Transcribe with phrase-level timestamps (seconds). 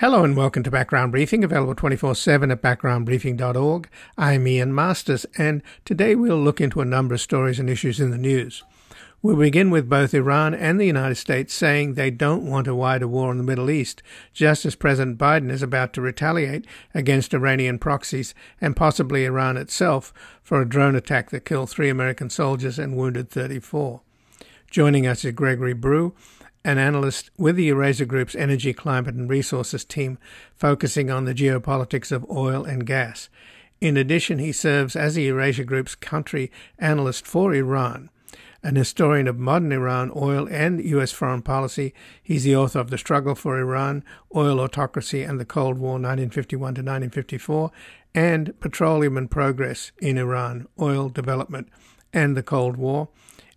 [0.00, 3.86] Hello and welcome to Background Briefing, available 24 7 at backgroundbriefing.org.
[4.16, 8.10] I'm Ian Masters, and today we'll look into a number of stories and issues in
[8.10, 8.62] the news.
[9.20, 13.06] We'll begin with both Iran and the United States saying they don't want a wider
[13.06, 14.02] war in the Middle East,
[14.32, 20.14] just as President Biden is about to retaliate against Iranian proxies and possibly Iran itself
[20.42, 24.00] for a drone attack that killed three American soldiers and wounded 34.
[24.70, 26.14] Joining us is Gregory Brew
[26.64, 30.18] an analyst with the Eurasia Group's Energy, Climate and Resources team,
[30.54, 33.28] focusing on the geopolitics of oil and gas.
[33.80, 38.10] In addition, he serves as the Eurasia Group's country analyst for Iran.
[38.62, 41.12] An historian of modern Iran, oil, and U.S.
[41.12, 44.04] foreign policy, he's the author of The Struggle for Iran,
[44.36, 47.70] Oil Autocracy and the Cold War 1951 to 1954,
[48.14, 51.68] and Petroleum and Progress in Iran, Oil Development
[52.12, 53.08] and the Cold War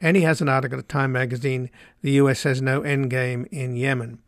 [0.04, 1.70] and he has an article at Time magazine,
[2.02, 4.20] The US Has No Endgame in Yemen.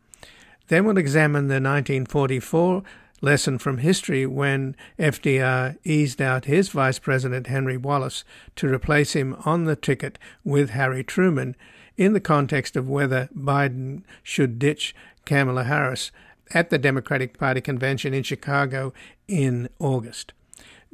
[0.68, 2.82] Then we'll examine the 1944
[3.20, 8.24] lesson from history when FDR eased out his Vice President Henry Wallace
[8.56, 11.54] to replace him on the ticket with Harry Truman
[11.98, 14.94] in the context of whether Biden should ditch
[15.26, 16.10] Kamala Harris
[16.52, 18.94] at the Democratic Party convention in Chicago
[19.28, 20.32] in August.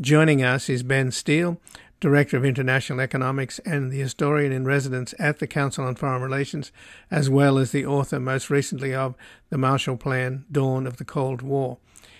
[0.00, 1.58] Joining us is Benn Steil,
[2.03, 6.72] Director of International Economics and the historian in residence at the Council on Foreign Relations,
[7.12, 9.14] as well as the author most recently of
[9.50, 11.78] The Marshall Plan Dawn of the Cold War.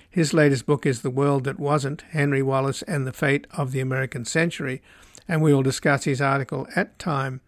[0.08, 3.80] His latest book is The World That Wasn't Henry Wallace and the Fate of the
[3.80, 4.80] American Century,
[5.27, 7.41] and we will discuss his article at Time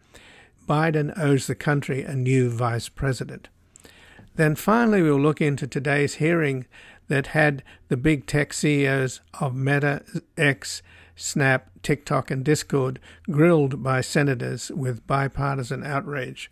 [0.68, 3.48] Biden Owes the Country a New Vice President.
[4.34, 6.66] Then finally, we'll look into today's hearing
[7.06, 10.02] that had the big tech CEOs of Meta,
[10.36, 10.82] X,
[11.16, 12.98] Snap, TikTok, and Discord
[13.30, 16.50] grilled by senators with bipartisan outrage.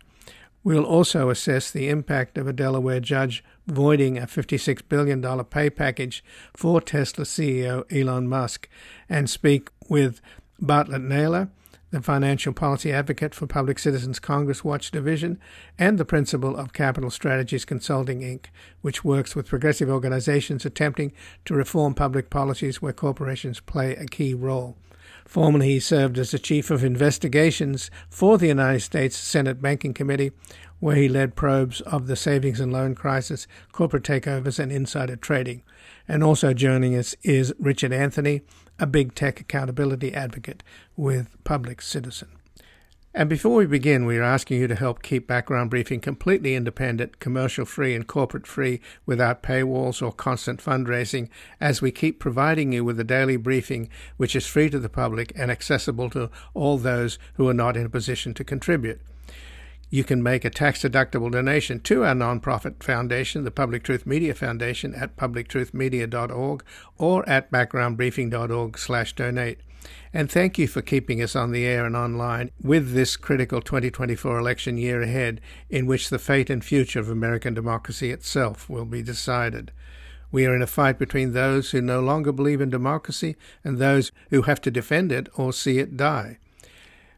[0.63, 6.23] We'll also assess the impact of a Delaware judge voiding a $56 billion pay package
[6.55, 8.69] for Tesla CEO Elon Musk
[9.09, 10.21] and speak with
[10.59, 11.49] Bartlett Naylor,
[11.93, 15.39] the financial policy advocate for Public Citizens Congress Watch Division,
[15.77, 18.45] and the principal of Capital Strategies Consulting Inc.,
[18.81, 21.13] which works with progressive organizations attempting
[21.45, 24.75] to reform public policies where corporations play a key role.
[25.27, 30.31] Formerly, he served as the chief of investigations for the United States Senate Banking Committee,
[30.79, 35.61] where he led probes of the savings and loan crisis, corporate takeovers, and insider trading.
[36.07, 38.41] And also joining us is Richard Anthony,
[38.79, 40.63] a big tech accountability advocate
[40.95, 42.29] with Public Citizen.
[43.15, 47.19] And before we begin, we are asking you to help keep Background Briefing completely independent,
[47.19, 51.29] commercial free, and corporate free without paywalls or constant fundraising
[51.61, 55.31] as we keep providing you with a daily briefing which is free to the public
[55.35, 58.99] and accessible to all those who are not in a position to contribute
[59.93, 64.33] you can make a tax deductible donation to our nonprofit foundation, the Public Truth Media
[64.33, 66.63] Foundation, at publictruthmedia.org
[66.97, 69.59] or at backgroundbriefing.org/donate.
[70.11, 74.39] And thank you for keeping us on the air and online with this critical 2024
[74.39, 75.39] election year ahead,
[75.69, 79.71] in which the fate and future of American democracy itself will be decided.
[80.31, 84.11] We are in a fight between those who no longer believe in democracy and those
[84.31, 86.39] who have to defend it or see it die.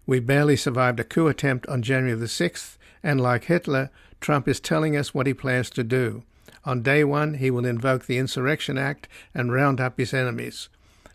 [0.06, 3.90] We barely survived a coup attempt on January the 6th, and like Hitler,
[4.22, 6.24] Trump is telling us what he plans to do.
[6.64, 10.70] On day one, he will invoke the Insurrection Act and round up his enemies.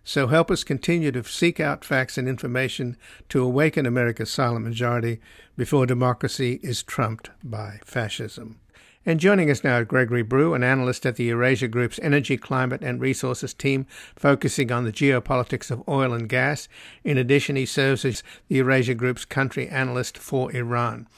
[0.05, 2.97] So help us continue to seek out facts and information
[3.29, 5.21] to awaken America's silent majority
[5.57, 8.61] before democracy is trumped by fascism.
[9.07, 12.83] And joining us now is Gregory Brew, an analyst at the Eurasia Group's Energy, Climate
[12.83, 16.69] and Resources team, focusing on the geopolitics of oil and gas.
[17.03, 21.09] In addition, he serves as the Eurasia Group's country analyst for Iran.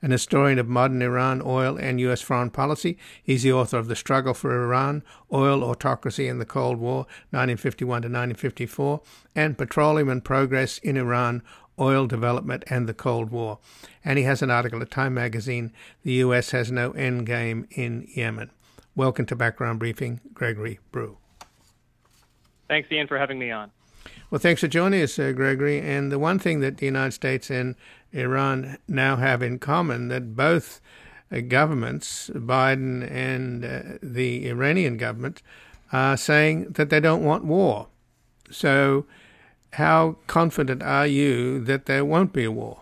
[0.00, 2.20] An historian of modern Iran, oil, and U.S.
[2.20, 6.78] foreign policy, he's the author of The Struggle for Iran, Oil, Autocracy, and the Cold
[6.78, 9.00] War, 1951 to 1954,
[9.34, 11.42] and Petroleum and Progress in Iran,
[11.78, 13.58] oil development, and the Cold War.
[14.04, 15.72] And he has an article at Time magazine
[16.02, 16.50] The U.S.
[16.50, 18.50] has no end game in Yemen.
[18.94, 21.18] Welcome to Background Briefing, Gregory Brew.
[22.68, 23.70] Thanks, Ian, for having me on.
[24.30, 25.80] Well, thanks for joining us, uh, Gregory.
[25.80, 27.74] And the one thing that the United States and
[28.12, 30.80] Iran now have in common that both
[31.30, 35.42] uh, governments, Biden and uh, the Iranian government,
[35.92, 37.88] are saying that they don't want war.
[38.50, 39.06] So
[39.72, 42.80] how confident are you that there won't be a war?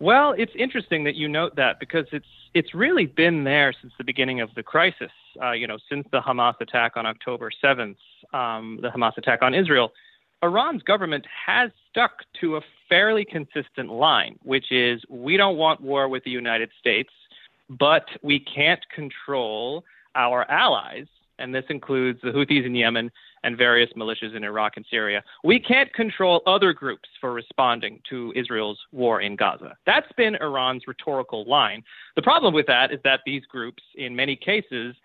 [0.00, 4.04] Well, it's interesting that you note that because it's it's really been there since the
[4.04, 5.10] beginning of the crisis.
[5.42, 7.96] Uh, you know, since the Hamas attack on October 7th,
[8.32, 9.92] um, the Hamas attack on Israel,
[10.42, 16.08] Iran's government has stuck to a fairly consistent line, which is we don't want war
[16.08, 17.10] with the United States.
[17.70, 19.84] but we can't control
[20.14, 21.06] our allies,
[21.38, 23.10] and this includes the Houthis in Yemen
[23.44, 25.22] and various militias in Iraq and Syria.
[25.44, 29.76] We can't control other groups for responding to Israel's war in Gaza.
[29.86, 31.84] That's been Iran's rhetorical line.
[32.16, 34.96] The problem with that is that these groups, in many cases,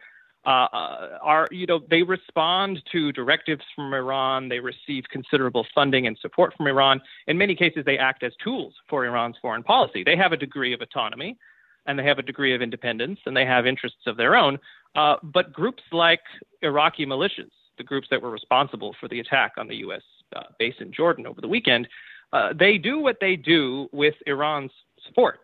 [0.46, 4.48] uh, are, you know, they respond to directives from Iran.
[4.48, 7.02] They receive considerable funding and support from Iran.
[7.28, 10.04] In many cases, they act as tools for Iran's foreign policy.
[10.04, 11.38] They have a degree of autonomy
[11.86, 14.60] and they have a degree of independence and they have interests of their own.
[14.96, 16.22] Uh, but groups like
[16.62, 20.04] Iraqi militias, the groups that were responsible for the attack on the U.S.
[20.36, 21.88] Uh, base in Jordan over the weekend,
[22.32, 24.72] uh, they do what they do with Iran's
[25.08, 25.40] support.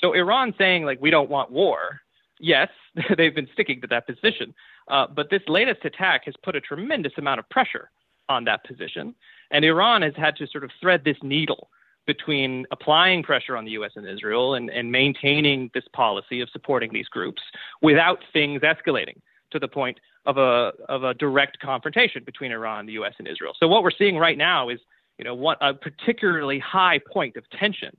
[0.00, 2.02] So Iran saying like we don't want war,
[2.38, 2.68] yes,
[3.16, 4.54] they've been sticking to that position.
[4.86, 7.90] Uh, but this latest attack has put a tremendous amount of pressure
[8.28, 9.14] on that position,
[9.50, 11.68] and Iran has had to sort of thread this needle
[12.06, 13.92] between applying pressure on the U.S.
[13.96, 17.42] and Israel and, and maintaining this policy of supporting these groups
[17.82, 22.92] without things escalating to the point of a of a direct confrontation between Iran, the
[22.94, 23.14] U.S.
[23.18, 23.52] and Israel.
[23.58, 24.80] So what we're seeing right now is,
[25.18, 27.96] you know, what a particularly high point of tension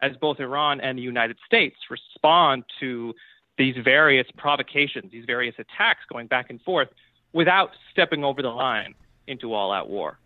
[0.00, 3.14] as both Iran and the United States respond to
[3.56, 6.88] these various provocations, these various attacks going back and forth
[7.32, 8.94] without stepping over the line
[9.26, 10.18] into all-out war.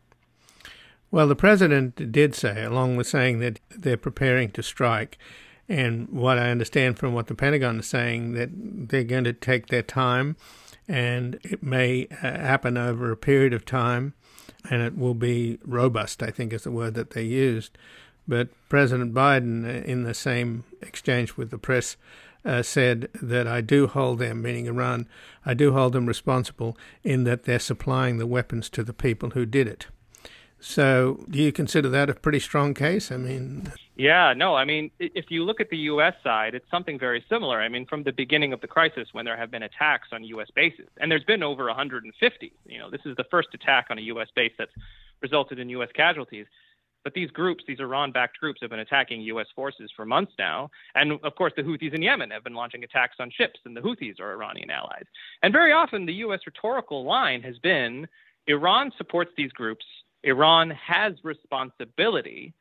[1.10, 5.18] Well, the president did say, along with saying that they're preparing to strike,
[5.68, 9.68] and what I understand from what the Pentagon is saying, that they're going to take
[9.68, 10.36] their time,
[10.88, 14.14] and it may uh, happen over a period of time,
[14.68, 17.76] and it will be robust, I think is the word that they used.
[18.26, 21.96] But President Biden, uh, in the same exchange with the press,
[22.44, 25.06] uh, said that I do hold them, meaning Iran,
[25.46, 29.46] I do hold them responsible in that they're supplying the weapons to the people who
[29.46, 29.86] did it.
[30.64, 33.10] So, do you consider that a pretty strong case?
[33.10, 36.14] I mean, yeah, no, I mean, if you look at the U.S.
[36.22, 37.60] side, it's something very similar.
[37.60, 40.46] I mean, from the beginning of the crisis, when there have been attacks on U.S.
[40.54, 42.52] bases, and there's been over 150.
[42.64, 44.28] You know, this is the first attack on a U.S.
[44.36, 44.70] base that's
[45.20, 45.88] resulted in U.S.
[45.96, 46.46] casualties.
[47.02, 49.48] But these groups, these Iran-backed groups, have been attacking U.S.
[49.56, 50.70] forces for months now.
[50.94, 53.80] And of course, the Houthis in Yemen have been launching attacks on ships, and the
[53.80, 55.06] Houthis are Iranian allies.
[55.42, 56.40] And very often, the U.S.
[56.46, 58.06] rhetorical line has been
[58.46, 59.84] Iran supports these groups
[60.24, 62.54] Iran has responsibility.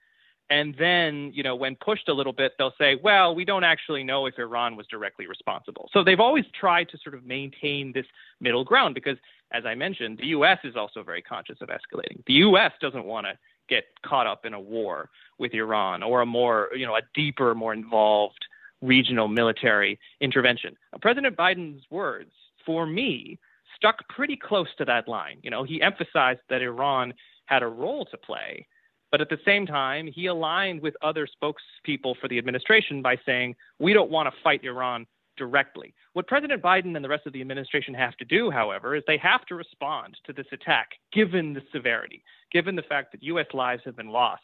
[0.49, 4.03] And then, you know, when pushed a little bit, they'll say, well, we don't actually
[4.03, 5.89] know if Iran was directly responsible.
[5.93, 8.05] So they've always tried to sort of maintain this
[8.41, 9.17] middle ground because,
[9.53, 10.59] as I mentioned, the U.S.
[10.65, 12.25] is also very conscious of escalating.
[12.27, 12.73] The U.S.
[12.81, 13.37] doesn't want to
[13.69, 17.55] get caught up in a war with Iran or a more, you know, a deeper,
[17.55, 18.45] more involved
[18.81, 20.75] regional military intervention.
[21.01, 22.31] President Biden's words,
[22.65, 23.39] for me,
[23.75, 25.37] stuck pretty close to that line.
[25.43, 27.13] You know, he emphasized that Iran
[27.51, 28.65] had a role to play.
[29.11, 33.55] But at the same time, he aligned with other spokespeople for the administration by saying,
[33.77, 35.05] we don't want to fight Iran
[35.37, 35.93] directly.
[36.13, 39.17] What President Biden and the rest of the administration have to do, however, is they
[39.17, 43.47] have to respond to this attack, given the severity, given the fact that U.S.
[43.53, 44.43] lives have been lost.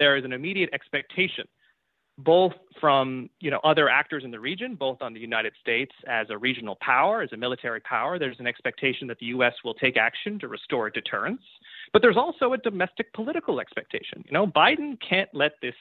[0.00, 1.46] There is an immediate expectation
[2.18, 6.26] both from you know other actors in the region, both on the United States as
[6.30, 8.18] a regional power, as a military power.
[8.18, 9.54] There's an expectation that the U.S.
[9.64, 11.42] will take action to restore deterrence,
[11.92, 14.22] but there's also a domestic political expectation.
[14.26, 15.74] You know, Biden can't let this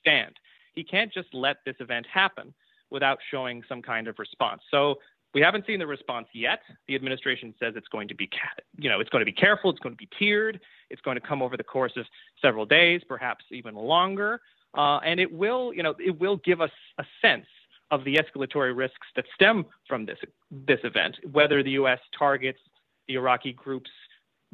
[0.00, 0.36] stand.
[0.74, 2.54] He can't just let this event happen
[2.90, 4.62] without showing some kind of response.
[4.70, 4.96] So
[5.34, 6.60] we haven't seen the response yet.
[6.88, 8.28] The administration says it's going to be,
[8.78, 9.70] you know, it's going to be careful.
[9.70, 10.60] It's going to be tiered.
[10.90, 12.04] It's going to come over the course of
[12.40, 14.40] several days, perhaps even longer.
[14.76, 17.46] Uh, and it will, you know, it will give us a sense
[17.90, 20.18] of the escalatory risks that stem from this
[20.50, 21.98] this event, whether the U.S.
[22.18, 22.58] targets
[23.08, 23.90] the Iraqi groups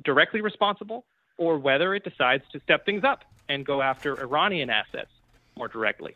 [0.04, 1.04] directly responsible,
[1.36, 5.10] or whether it decides to step things up and go after Iranian assets
[5.56, 6.14] more directly.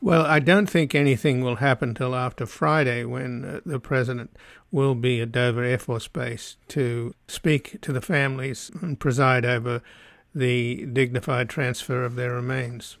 [0.00, 4.36] Well, I don't think anything will happen till after Friday when uh, the president
[4.72, 9.80] will be at Dover Air Force Base to speak to the families and preside over
[10.34, 12.96] the dignified transfer of their remains.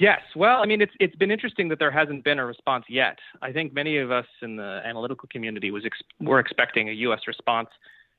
[0.00, 3.18] Yes, well, I mean, it's it's been interesting that there hasn't been a response yet.
[3.42, 7.20] I think many of us in the analytical community was ex- were expecting a U.S.
[7.26, 7.68] response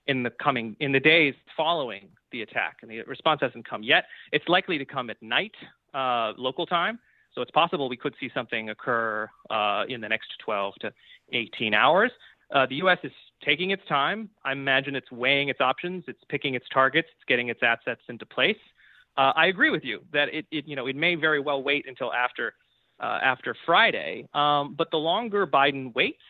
[0.06, 4.06] in the coming in the days following the attack, and the response hasn't come yet.
[4.32, 5.56] It's likely to come at night,
[5.96, 7.00] uh, local time,
[7.34, 10.94] so it's possible we could see something occur uh, in the next 12 to
[11.34, 12.12] 18 hours.
[12.54, 13.00] Uh, the U.S.
[13.02, 13.12] is
[13.44, 14.30] taking its time.
[14.46, 18.28] I imagine it's weighing its options, it's picking its targets, it's getting its assets into
[18.28, 18.62] place.
[19.18, 21.86] Uh, I agree with you that it, it, you know, it may very well wait
[21.88, 22.54] until after
[23.00, 24.28] uh, after Friday.
[24.34, 26.22] Um, but the longer Biden waits,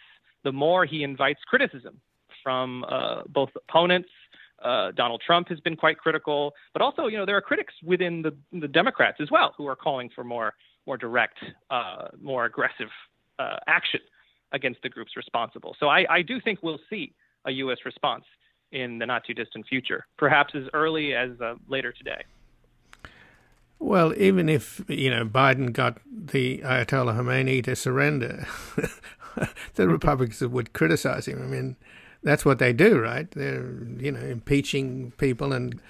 [0.43, 1.99] the more he invites criticism
[2.43, 4.09] from uh, both opponents.
[4.63, 8.21] Uh, Donald Trump has been quite critical, but also, you know, there are critics within
[8.21, 10.53] the, the Democrats as well who are calling for more
[10.87, 11.37] more direct,
[11.69, 12.87] uh, more aggressive
[13.37, 13.99] uh, action
[14.51, 15.75] against the groups responsible.
[15.79, 17.13] So I, I, do think we'll see
[17.45, 17.77] a U.S.
[17.85, 18.23] response
[18.71, 22.23] in the not too distant future, perhaps as early as uh, later today.
[23.81, 28.45] Well, even if you know Biden got the Ayatollah Khomeini to surrender,
[29.73, 31.41] the Republicans would criticize him.
[31.41, 31.75] I mean,
[32.21, 33.29] that's what they do, right?
[33.31, 35.81] They're you know impeaching people, and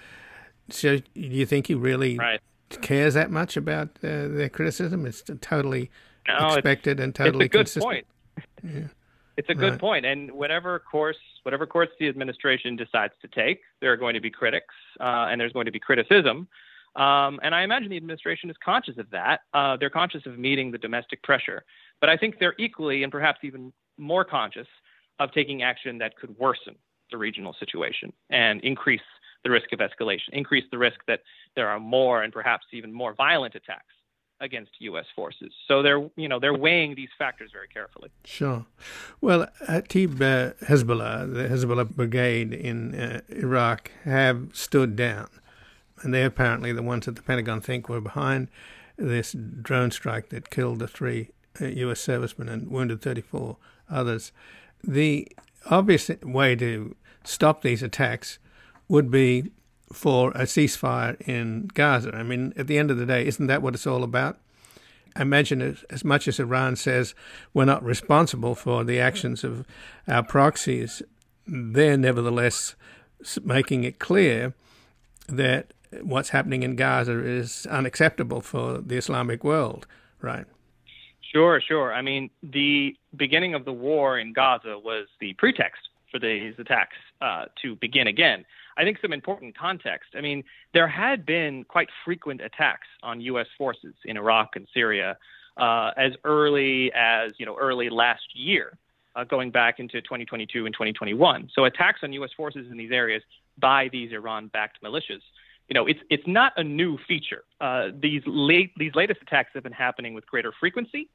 [0.70, 2.40] so do you think he really right.
[2.82, 5.06] cares that much about uh, their criticism?
[5.06, 5.92] It's totally
[6.30, 7.84] no, expected it's, and totally it's a good consistent.
[7.84, 8.06] Point.
[8.64, 8.88] Yeah.
[9.36, 9.80] It's a good right.
[9.80, 10.06] point.
[10.06, 14.30] and whatever course, whatever course the administration decides to take, there are going to be
[14.30, 16.48] critics, uh, and there's going to be criticism.
[16.96, 19.42] Um, and I imagine the administration is conscious of that.
[19.54, 21.64] Uh, they're conscious of meeting the domestic pressure,
[22.02, 24.68] but I think they're equally and perhaps even more conscious
[25.20, 26.76] of taking action that could worsen
[27.12, 29.02] the regional situation and increase
[29.44, 31.22] the risk of escalation, increase the risk that
[31.56, 33.94] there are more and perhaps even more violent attacks
[34.40, 35.06] against U.S.
[35.16, 35.54] forces.
[35.68, 38.10] So they're, you know, they're weighing these factors very carefully.
[38.26, 38.66] Sure.
[39.22, 45.30] Well, Atib uh, Hezbollah, the Hezbollah brigade in uh, Iraq, have stood down,
[46.02, 48.50] and they're apparently the ones that the Pentagon think were behind
[48.98, 51.30] this drone strike that killed the three
[51.60, 52.00] uh, U.S.
[52.00, 53.58] servicemen and wounded 34
[53.90, 54.32] others.
[54.84, 55.28] The
[55.70, 58.40] obvious way to stop these attacks
[58.88, 59.52] would be
[59.92, 62.16] for a ceasefire in Gaza.
[62.16, 64.40] I mean, at the end of the day, isn't that what it's all about?
[65.20, 67.14] Imagine as much as Iran says
[67.54, 69.66] we're not responsible for the actions of
[70.08, 71.02] our proxies,
[71.46, 72.76] they're nevertheless
[73.44, 74.54] making it clear
[75.28, 79.88] that what's happening in Gaza is unacceptable for the Islamic world,
[80.22, 80.46] right?
[81.32, 81.94] Sure, sure.
[81.94, 85.82] I mean, the beginning of the war in Gaza was the pretext
[86.12, 88.46] for these attacks uh, to begin again.
[88.78, 90.12] I think some important context.
[90.16, 90.44] I mean,
[90.74, 93.48] there had been quite frequent attacks on U.S.
[93.58, 95.18] forces in Iraq and Syria
[95.58, 98.78] uh, as early as you know early last year,
[99.16, 101.50] uh, going back into 2022 and 2021.
[101.54, 102.32] So attacks on U.S.
[102.36, 103.24] forces in these areas
[103.58, 105.22] by these Iran-backed militias.
[105.72, 107.46] You know, it's it's not a new feature.
[107.62, 111.08] Uh, these late these latest attacks have been happening with greater frequency.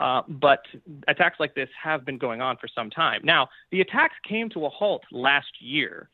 [0.00, 0.66] Uh, but
[1.06, 3.20] attacks like this have been going on for some time.
[3.22, 6.08] Now, the attacks came to a halt last year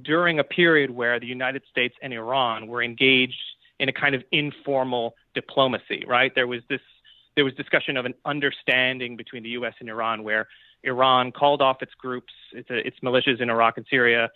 [0.00, 3.36] during a period where the United States and Iran were engaged
[3.78, 6.34] in a kind of informal diplomacy, right?
[6.34, 6.80] There was this
[7.36, 9.74] there was discussion of an understanding between the U.S.
[9.80, 10.48] and Iran where
[10.82, 14.30] Iran called off its groups, its, its militias in Iraq and Syria,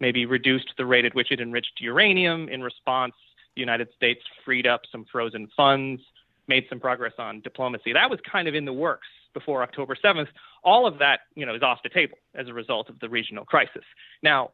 [0.00, 2.48] maybe reduced the rate at which it enriched uranium.
[2.48, 3.14] In response,
[3.54, 6.02] the United States freed up some frozen funds,
[6.48, 7.92] made some progress on diplomacy.
[7.92, 10.28] That was kind of in the works before October 7th.
[10.64, 13.44] All of that, you know, is off the table as a result of the regional
[13.44, 13.84] crisis.
[14.22, 14.50] Now,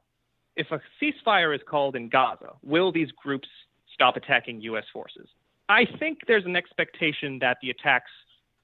[0.56, 3.48] if a ceasefire is called in Gaza, will these groups
[3.92, 4.84] stop attacking U.S.
[4.92, 5.28] forces?
[5.68, 8.10] I think there's an expectation that the attacks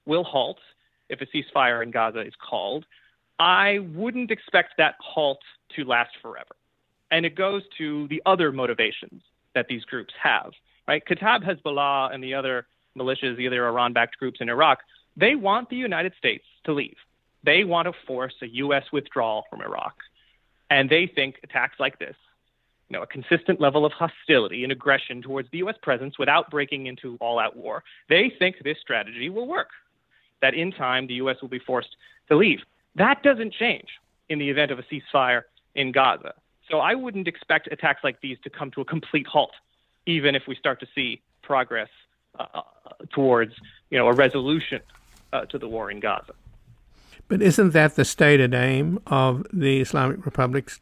[0.05, 0.59] will halt
[1.09, 2.85] if a ceasefire in Gaza is called.
[3.39, 5.41] I wouldn't expect that halt
[5.75, 6.55] to last forever.
[7.13, 9.21] And it goes to the other motivations
[9.53, 10.51] that these groups have,
[10.87, 11.03] right?
[11.05, 12.65] Kata'ib Hezbollah and the other
[12.97, 14.79] militias, the other Iran backed groups in Iraq,
[15.15, 16.95] they want the United States to leave.
[17.43, 18.85] They want to force a U.S.
[18.91, 19.93] withdrawal from Iraq.
[20.71, 22.15] And they think attacks like this,
[22.89, 25.75] you know, a consistent level of hostility and aggression towards the U.S.
[25.83, 29.69] presence without breaking into all out war, they think this strategy will work,
[30.41, 31.37] that in time the U.S.
[31.43, 31.95] will be forced
[32.29, 32.61] to leave.
[32.95, 33.89] That doesn't change
[34.29, 35.43] in the event of a ceasefire
[35.75, 36.33] in Gaza.
[36.73, 39.51] So I wouldn't expect attacks like these to come to a complete halt,
[40.07, 41.89] even if we start to see progress
[42.39, 42.63] uh,
[43.11, 43.53] towards,
[43.91, 44.81] you know, a resolution
[45.33, 46.33] uh, to the war in Gaza.
[47.27, 50.79] But isn't that the stated aim of the Islamic Republic's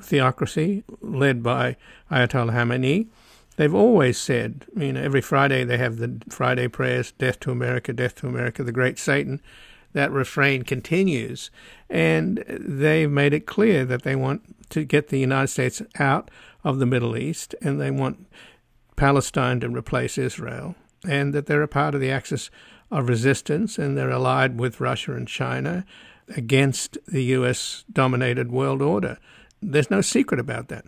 [0.00, 1.76] theocracy led by
[2.08, 3.08] Ayatollah Khamenei?
[3.56, 7.92] They've always said, you know, every Friday they have the Friday prayers, death to America,
[7.92, 9.40] death to America, the great Satan.
[9.92, 11.50] That refrain continues.
[11.90, 16.30] And they've made it clear that they want to get the United States out
[16.64, 18.26] of the Middle East and they want
[18.96, 20.74] Palestine to replace Israel
[21.06, 22.50] and that they're a part of the axis
[22.90, 25.84] of resistance and they're allied with Russia and China
[26.36, 27.84] against the U.S.
[27.92, 29.18] dominated world order.
[29.60, 30.84] There's no secret about that.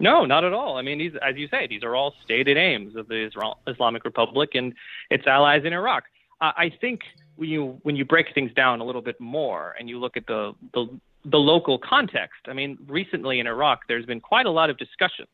[0.00, 0.76] No, not at all.
[0.76, 3.30] I mean, these, as you say, these are all stated aims of the
[3.66, 4.74] Islamic Republic and
[5.10, 6.04] its allies in Iraq.
[6.40, 7.00] Uh, I think
[7.40, 10.54] you when you break things down a little bit more and you look at the,
[10.74, 10.88] the
[11.24, 15.26] the local context, I mean, recently in Iraq, there's been quite a lot of discussion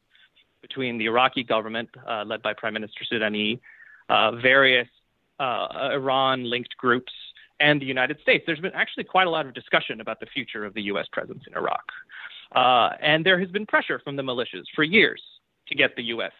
[0.62, 3.60] between the Iraqi government, uh, led by Prime Minister Sudani,
[4.08, 4.88] uh, various
[5.38, 7.12] uh, Iran linked groups
[7.60, 8.44] and the United States.
[8.46, 11.06] There's been actually quite a lot of discussion about the future of the U.S.
[11.12, 11.84] presence in Iraq.
[12.54, 15.22] Uh, and there has been pressure from the militias for years
[15.68, 16.32] to get the U.S.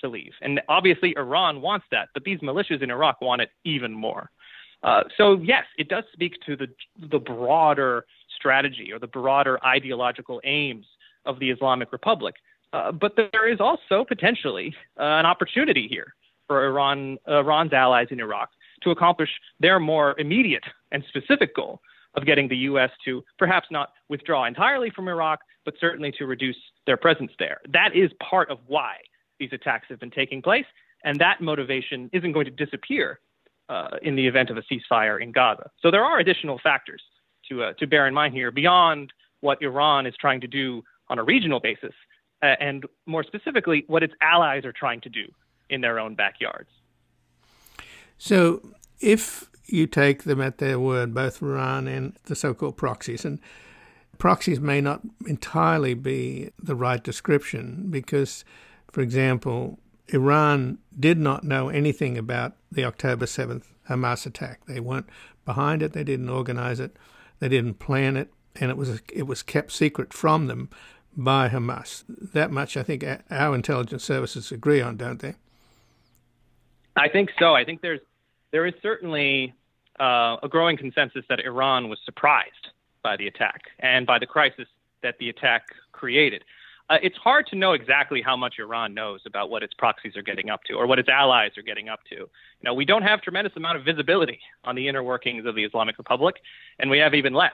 [0.00, 0.32] to leave.
[0.40, 4.30] And obviously, Iran wants that, but these militias in Iraq want it even more.
[4.82, 6.66] Uh, so, yes, it does speak to the,
[7.10, 10.86] the broader strategy or the broader ideological aims
[11.24, 12.34] of the Islamic Republic.
[12.72, 16.14] Uh, but there is also potentially uh, an opportunity here
[16.46, 18.50] for Iran, Iran's allies in Iraq
[18.82, 21.80] to accomplish their more immediate and specific goal
[22.14, 22.90] of getting the U.S.
[23.04, 27.60] to perhaps not withdraw entirely from Iraq, but certainly to reduce their presence there.
[27.68, 28.96] That is part of why
[29.38, 30.66] these attacks have been taking place,
[31.04, 33.20] and that motivation isn't going to disappear
[33.72, 35.70] uh, in the event of a ceasefire in Gaza.
[35.80, 37.02] So there are additional factors
[37.48, 41.18] to uh, to bear in mind here beyond what Iran is trying to do on
[41.18, 41.94] a regional basis,
[42.42, 45.24] uh, and more specifically, what its allies are trying to do
[45.70, 46.68] in their own backyards.
[48.18, 48.60] So,
[49.00, 53.40] if you take them at their word, both Iran and the so called proxies, and
[54.18, 58.44] proxies may not entirely be the right description because,
[58.92, 59.78] for example,
[60.12, 64.60] Iran did not know anything about the October 7th Hamas attack.
[64.66, 65.08] They weren't
[65.44, 66.96] behind it, they didn't organize it,
[67.40, 70.70] they didn't plan it, and it was it was kept secret from them
[71.16, 72.04] by Hamas.
[72.08, 75.34] That much I think our intelligence services agree on, don't they?
[76.96, 77.54] I think so.
[77.54, 78.00] I think there's
[78.50, 79.54] there is certainly
[79.98, 82.68] uh, a growing consensus that Iran was surprised
[83.02, 84.68] by the attack and by the crisis
[85.02, 86.44] that the attack created.
[86.90, 90.22] Uh, it's hard to know exactly how much Iran knows about what its proxies are
[90.22, 92.16] getting up to or what its allies are getting up to.
[92.16, 92.28] You
[92.64, 95.98] know, we don't have tremendous amount of visibility on the inner workings of the Islamic
[95.98, 96.36] Republic,
[96.78, 97.52] and we have even less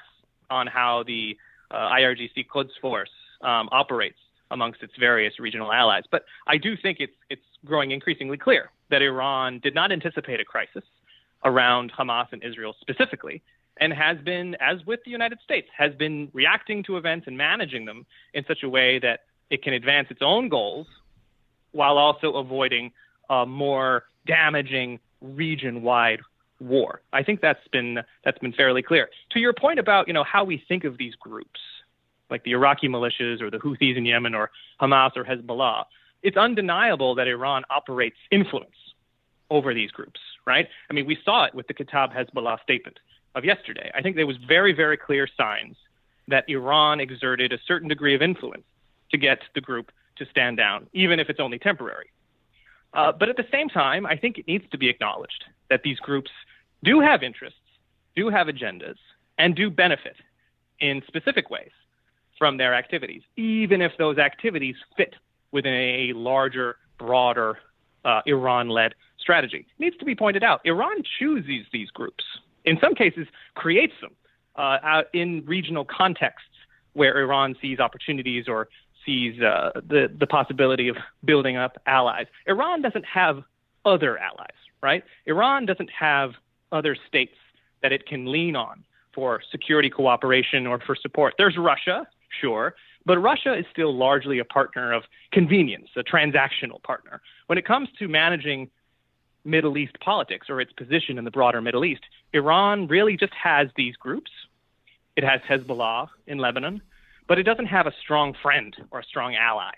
[0.50, 1.36] on how the
[1.70, 3.10] uh, IRGC Quds force
[3.42, 4.18] um, operates
[4.50, 6.04] amongst its various regional allies.
[6.10, 10.44] But I do think it's it's growing increasingly clear that Iran did not anticipate a
[10.44, 10.84] crisis
[11.44, 13.42] around Hamas and Israel specifically,
[13.80, 17.84] and has been, as with the United States, has been reacting to events and managing
[17.84, 19.20] them in such a way that
[19.50, 20.86] it can advance its own goals
[21.72, 22.92] while also avoiding
[23.30, 26.20] a more damaging region-wide
[26.60, 27.00] war.
[27.12, 29.08] I think that's been that's been fairly clear.
[29.30, 31.60] To your point about you know how we think of these groups,
[32.30, 34.50] like the Iraqi militias or the Houthis in Yemen or
[34.80, 35.84] Hamas or Hezbollah,
[36.22, 38.74] it's undeniable that Iran operates influence
[39.50, 40.68] over these groups, right?
[40.90, 42.98] I mean, we saw it with the Kata'ib Hezbollah statement
[43.38, 43.90] of yesterday.
[43.94, 45.76] I think there was very, very clear signs
[46.28, 48.64] that Iran exerted a certain degree of influence
[49.10, 52.10] to get the group to stand down, even if it's only temporary.
[52.92, 55.98] Uh, but at the same time, I think it needs to be acknowledged that these
[55.98, 56.30] groups
[56.84, 57.60] do have interests,
[58.16, 58.96] do have agendas,
[59.38, 60.16] and do benefit
[60.80, 61.70] in specific ways
[62.38, 65.14] from their activities, even if those activities fit
[65.52, 67.58] within a larger, broader
[68.04, 69.66] uh, Iran led strategy.
[69.78, 72.24] It needs to be pointed out Iran chooses these groups,
[72.68, 74.12] in some cases, creates them
[74.56, 76.48] uh, in regional contexts
[76.92, 78.68] where Iran sees opportunities or
[79.06, 82.26] sees uh, the, the possibility of building up allies.
[82.46, 83.42] Iran doesn't have
[83.84, 85.02] other allies, right?
[85.26, 86.32] Iran doesn't have
[86.72, 87.36] other states
[87.82, 91.34] that it can lean on for security cooperation or for support.
[91.38, 92.06] There's Russia,
[92.40, 92.74] sure,
[93.06, 97.22] but Russia is still largely a partner of convenience, a transactional partner.
[97.46, 98.68] When it comes to managing
[99.48, 103.68] Middle East politics or its position in the broader Middle East, Iran really just has
[103.76, 104.30] these groups.
[105.16, 106.82] It has Hezbollah in Lebanon,
[107.26, 109.72] but it doesn't have a strong friend or a strong ally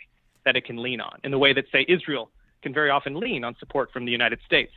[0.45, 2.31] that it can lean on in the way that, say, Israel
[2.63, 4.73] can very often lean on support from the United States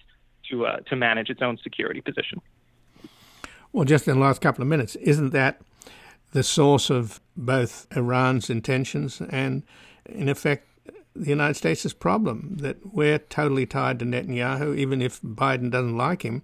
[0.49, 2.41] to uh, to manage its own security position.
[3.71, 5.62] Well, just in the last couple of minutes, isn't that
[6.32, 9.63] the source of both Iran's intentions and,
[10.06, 10.67] in effect,
[11.15, 14.78] the United States' problem that we're totally tied to Netanyahu.
[14.78, 16.43] Even if Biden doesn't like him,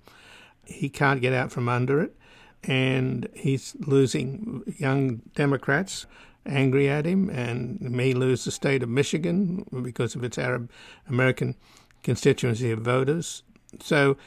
[0.66, 2.16] he can't get out from under it.
[2.64, 6.06] And he's losing young Democrats
[6.46, 10.70] angry at him and may lose the state of Michigan because of its Arab
[11.08, 11.56] American
[12.04, 13.44] constituency of voters.
[13.82, 14.18] So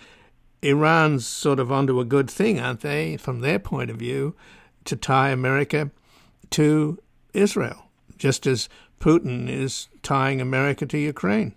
[0.62, 4.35] Iran's sort of onto a good thing, aren't they, from their point of view?
[4.85, 5.90] to tie America
[6.50, 6.98] to
[7.33, 7.87] Israel,
[8.18, 8.68] just as
[9.03, 11.55] Putin is tying America to Ukraine.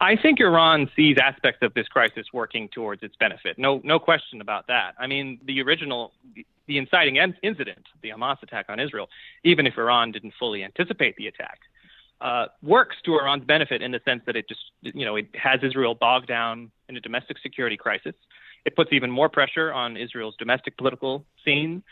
[0.00, 3.58] I think Iran sees aspects of this crisis working towards its benefit.
[3.58, 4.94] No, no question about that.
[4.98, 6.12] I mean, the original,
[6.66, 9.08] the inciting incident, the Hamas attack on Israel,
[9.44, 11.58] even if Iran didn't fully anticipate the attack,
[12.20, 15.60] uh, works to Iran's benefit in the sense that it just, you know, it has
[15.62, 18.14] Israel bogged down in a domestic security crisis.
[18.64, 21.82] It puts even more pressure on Israel's domestic political scene.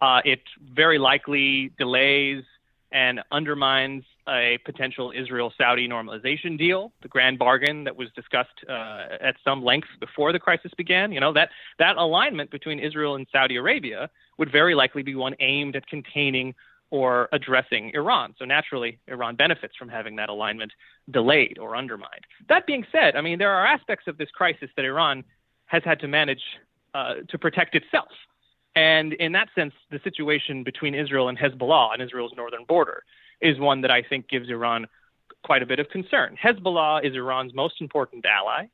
[0.00, 0.42] Uh, it
[0.74, 2.44] very likely delays
[2.90, 9.16] and undermines a potential Israel Saudi normalization deal, the grand bargain that was discussed uh,
[9.20, 11.12] at some length before the crisis began.
[11.12, 15.34] You know, that, that alignment between Israel and Saudi Arabia would very likely be one
[15.40, 16.54] aimed at containing
[16.90, 18.34] or addressing Iran.
[18.38, 20.72] So naturally, Iran benefits from having that alignment
[21.10, 22.24] delayed or undermined.
[22.48, 25.24] That being said, I mean, there are aspects of this crisis that Iran
[25.66, 26.42] has had to manage
[26.94, 28.08] uh, to protect itself.
[28.74, 33.02] And in that sense, the situation between Israel and Hezbollah on Israel's northern border
[33.40, 34.86] is one that I think gives Iran
[35.42, 36.36] quite a bit of concern.
[36.42, 38.66] Hezbollah is Iran's most important ally.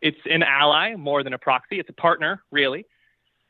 [0.00, 2.86] It's an ally more than a proxy, it's a partner, really.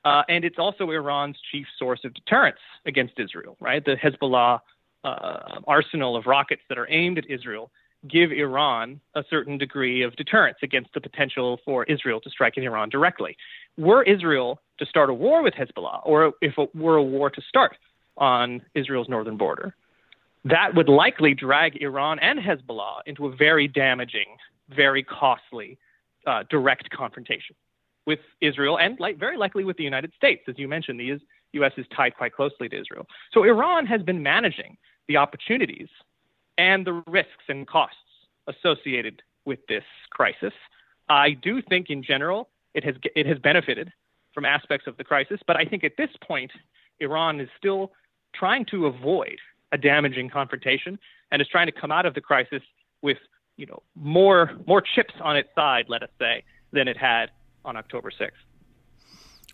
[0.04, 3.84] Uh, and it's also Iran's chief source of deterrence against Israel, right?
[3.84, 4.60] The Hezbollah
[5.02, 7.70] uh, arsenal of rockets that are aimed at Israel
[8.08, 12.64] give Iran a certain degree of deterrence against the potential for Israel to strike at
[12.64, 13.36] Iran directly.
[13.76, 17.40] Were Israel to start a war with Hezbollah, or if it were a war to
[17.48, 17.76] start
[18.16, 19.74] on Israel's northern border,
[20.44, 24.36] that would likely drag Iran and Hezbollah into a very damaging,
[24.68, 25.78] very costly
[26.26, 27.56] uh, direct confrontation
[28.06, 30.42] with Israel and like, very likely with the United States.
[30.48, 31.18] As you mentioned, the
[31.54, 31.72] U.S.
[31.76, 33.06] is tied quite closely to Israel.
[33.32, 34.76] So Iran has been managing
[35.08, 35.88] the opportunities
[36.58, 37.96] and the risks and costs
[38.46, 40.52] associated with this crisis.
[41.08, 43.92] I do think, in general, it has it has benefited
[44.32, 46.50] from aspects of the crisis, but I think at this point,
[47.00, 47.92] Iran is still
[48.34, 49.38] trying to avoid
[49.72, 50.98] a damaging confrontation
[51.30, 52.62] and is trying to come out of the crisis
[53.02, 53.18] with
[53.56, 57.30] you know more more chips on its side, let us say, than it had
[57.64, 58.30] on October 6th.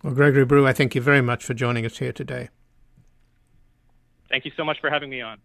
[0.03, 2.49] Well, Gregory Brew, I thank you very much for joining us here today.
[4.29, 5.37] Thank you so much for having me on.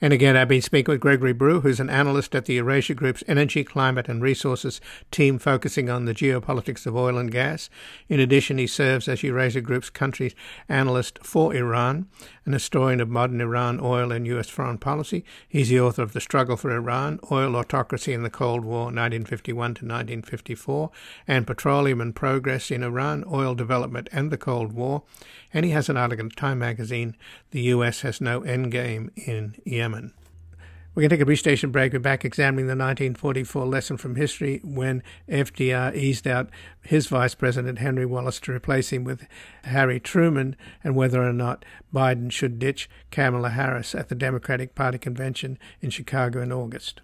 [0.00, 3.24] And again, I've been speaking with Gregory Brew, who's an analyst at the Eurasia Group's
[3.26, 7.68] Energy, Climate and Resources team focusing on the geopolitics of oil and gas.
[8.08, 10.36] In addition, he serves as Eurasia Group's country
[10.68, 12.06] analyst for Iran,
[12.44, 14.48] an historian of modern Iran oil and U.S.
[14.48, 15.24] foreign policy.
[15.48, 19.56] He's the author of The Struggle for Iran, Oil Autocracy in the Cold War, 1951
[19.56, 20.90] to 1954,
[21.26, 25.02] and Petroleum and Progress in Iran, Oil Development and the Cold War.
[25.52, 27.16] And he has an article in Time magazine,
[27.50, 28.02] The U.S.
[28.02, 30.12] Has No Endgame in Yemen.
[30.94, 31.92] We're going to take a brief station break.
[31.92, 36.50] We're back examining the 1944 lesson from history when FDR eased out
[36.82, 39.28] his vice president, Henry Wallace, to replace him with
[39.62, 44.98] Harry Truman, and whether or not Biden should ditch Kamala Harris at the Democratic Party
[44.98, 47.00] convention in Chicago in August.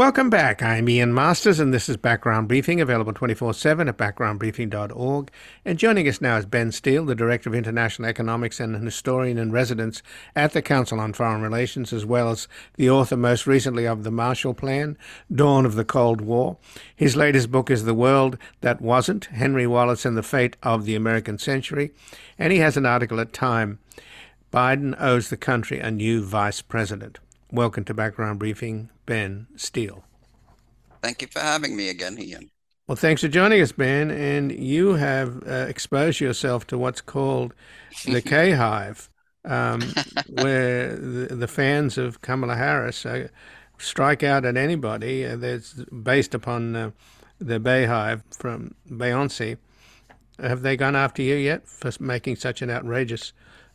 [0.00, 0.62] Welcome back.
[0.62, 5.30] I'm Ian Masters, and this is Background Briefing, available 24 7 at backgroundbriefing.org.
[5.66, 9.36] And joining us now is Benn Steil, the Director of International Economics and an historian
[9.36, 10.02] in residence
[10.34, 14.10] at the Council on Foreign Relations, as well as the author most recently of The
[14.10, 14.96] Marshall Plan
[15.30, 16.56] Dawn of the Cold War.
[16.96, 20.94] His latest book is The World That Wasn't Henry Wallace and the Fate of the
[20.94, 21.90] American Century.
[22.38, 23.80] And he has an article at Time
[24.50, 27.18] Biden owes the country a new vice president.
[27.52, 30.04] Welcome to Background Briefing, Benn Steil.
[31.02, 32.48] Thank you for having me again, Ian.
[32.86, 34.12] Well, thanks for joining us, Benn.
[34.12, 37.52] And you have uh, exposed yourself to what's called
[38.04, 39.10] the K Hive,
[39.44, 39.82] um,
[40.28, 43.26] where the, the, fans of Kamala Harris uh,
[43.78, 46.90] strike out at anybody uh, that's based upon uh,
[47.40, 49.56] the BeyHive from Beyonce.
[50.38, 53.32] Have they gone after you yet for making such an outrageous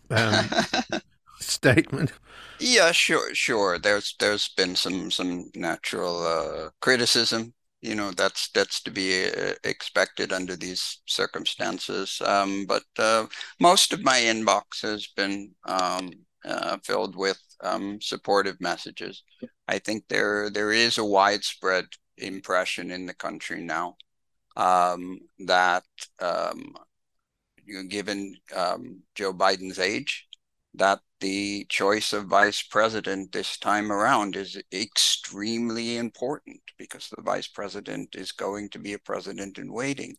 [0.10, 0.46] um,
[1.40, 2.14] statement?
[2.60, 3.78] Yeah, sure, sure.
[3.80, 7.54] There's there's been some some natural uh, criticism.
[7.82, 12.22] You know, that's that's to be uh, expected under these circumstances.
[12.26, 13.28] Um, but uh,
[13.60, 16.12] most of my inbox has been um,
[16.46, 19.24] uh, filled with um, supportive messages.
[19.68, 21.86] I think there there is a widespread
[22.18, 23.98] impression in the country now
[24.58, 25.84] um, that
[26.22, 26.76] um,
[27.66, 30.28] you know, given um, Joe Biden's age,
[30.76, 37.48] that the choice of vice president this time around is extremely important because the vice
[37.48, 40.16] president is going to be a president in waiting.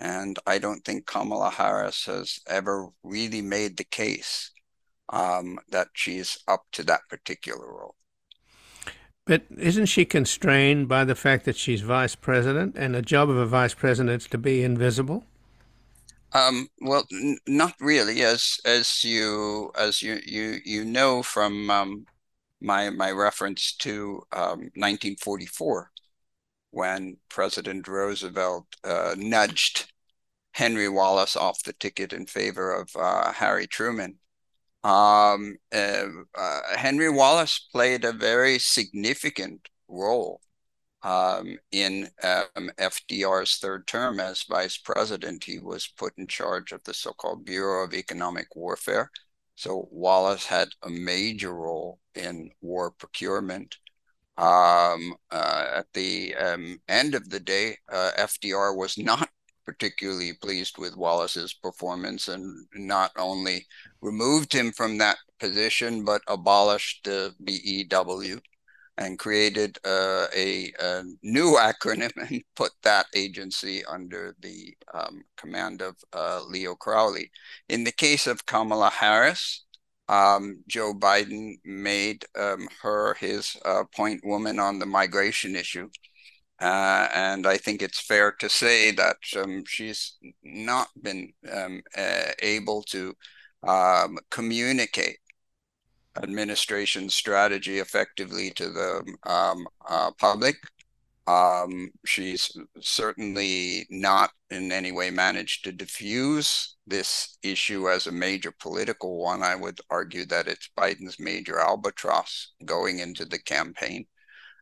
[0.00, 4.50] And I don't think Kamala Harris has ever really made the case
[5.10, 7.96] um, that she's up to that particular role.
[9.26, 13.36] But isn't she constrained by the fact that she's vice president and the job of
[13.36, 15.24] a vice president is to be invisible?
[16.32, 22.06] Um, well, n- not really, as as you as you you you know from um,
[22.60, 25.90] my my reference to um, 1944,
[26.70, 29.92] when President Roosevelt uh, nudged
[30.52, 34.18] Henry Wallace off the ticket in favor of uh, Harry Truman.
[34.84, 40.40] um, uh, uh, Henry Wallace played a very significant role
[41.02, 45.44] um, in um, FDR's third term as vice president.
[45.44, 49.10] He was put in charge of the so called Bureau of Economic Warfare.
[49.54, 53.76] So Wallace had a major role in war procurement.
[54.36, 59.28] Um, uh, at the um, end of the day, uh, FDR was not
[59.66, 63.66] particularly pleased with Wallace's performance and not only
[64.00, 68.40] removed him from that position, but abolished the BEW
[68.98, 75.80] and created uh, a, a, new acronym and put that agency under the um, command
[75.80, 77.30] of uh, Leo Crowley.
[77.68, 79.64] In the case of Kamala Harris,
[80.08, 85.88] um, Joe Biden made um, her his uh, point woman on the migration issue.
[86.60, 91.82] Uh, and I think it's fair to say that um, she's not been um,
[92.42, 93.14] able to
[93.62, 95.18] um, communicate
[96.22, 100.56] administration strategy effectively to the um, uh, public.
[101.26, 108.50] Um, she's certainly not in any way managed to diffuse this issue as a major
[108.58, 109.42] political one.
[109.42, 114.06] I would argue that it's Biden's major albatross going into the campaign.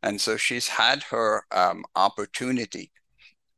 [0.02, 2.90] And so she's had her um, opportunity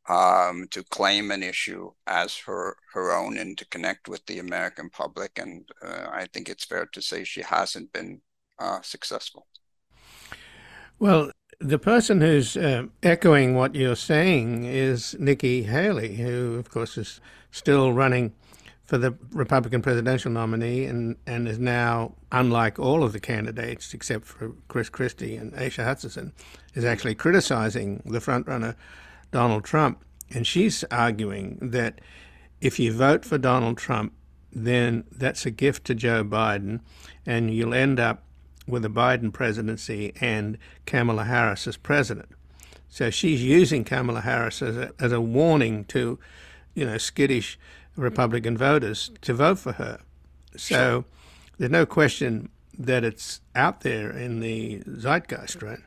[0.09, 4.90] um, to claim an issue as her, her own and to connect with the American
[4.90, 5.38] public.
[5.38, 8.21] And uh, I think it's fair to say she hasn't been
[8.59, 9.47] uh, successful.
[10.99, 16.97] Well, the person who's uh, echoing what you're saying is Nikki Haley, who, of course,
[16.97, 18.33] is still running
[18.85, 24.25] for the Republican presidential nominee and, and is now, unlike all of the candidates except
[24.25, 26.33] for Chris Christie and Asa Hutchinson,
[26.75, 28.77] is actually criticizing the frontrunner
[29.31, 30.05] Donald Trump.
[30.31, 32.01] And she's arguing that
[32.61, 34.12] if you vote for Donald Trump,
[34.53, 36.81] then that's a gift to Joe Biden,
[37.25, 38.25] and you'll end up
[38.67, 42.29] with a Biden presidency and Kamala Harris as president.
[42.88, 46.19] So she's using Kamala Harris as a, as a warning to,
[46.75, 47.59] you know, skittish
[47.97, 50.01] Republican voters to vote for her.
[50.57, 51.05] So sure.
[51.59, 55.81] there's no question that it's out there in the zeitgeist, right?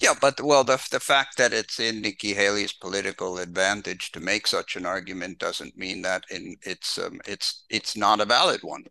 [0.00, 4.46] Yeah, but well, the the fact that it's in Nikki Haley's political advantage to make
[4.46, 8.84] such an argument doesn't mean that in it's um, it's it's not a valid one.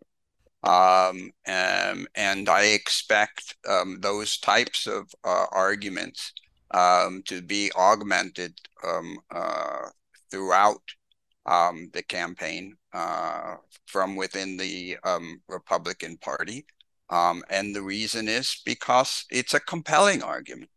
[0.64, 6.32] Um, um, and I expect um, those types of uh, arguments
[6.72, 8.54] um, to be augmented
[8.86, 9.88] um, uh,
[10.30, 10.82] throughout
[11.46, 14.96] the campaign uh, from within the
[15.48, 16.66] Republican Party.
[17.10, 20.70] And the reason is because it's a compelling argument.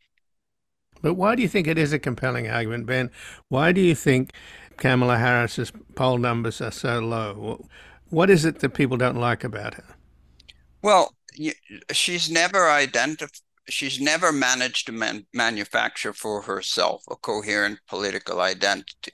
[1.01, 3.11] But why do you think it is a compelling argument, Benn?
[3.49, 4.33] Why do you think
[4.77, 7.67] Kamala Harris's poll numbers are so low?
[8.09, 9.83] What is it that people don't like about her?
[10.81, 11.13] Well,
[11.91, 13.41] she's never identified.
[13.69, 19.11] She's never managed to man- manufacture for herself a coherent political identity.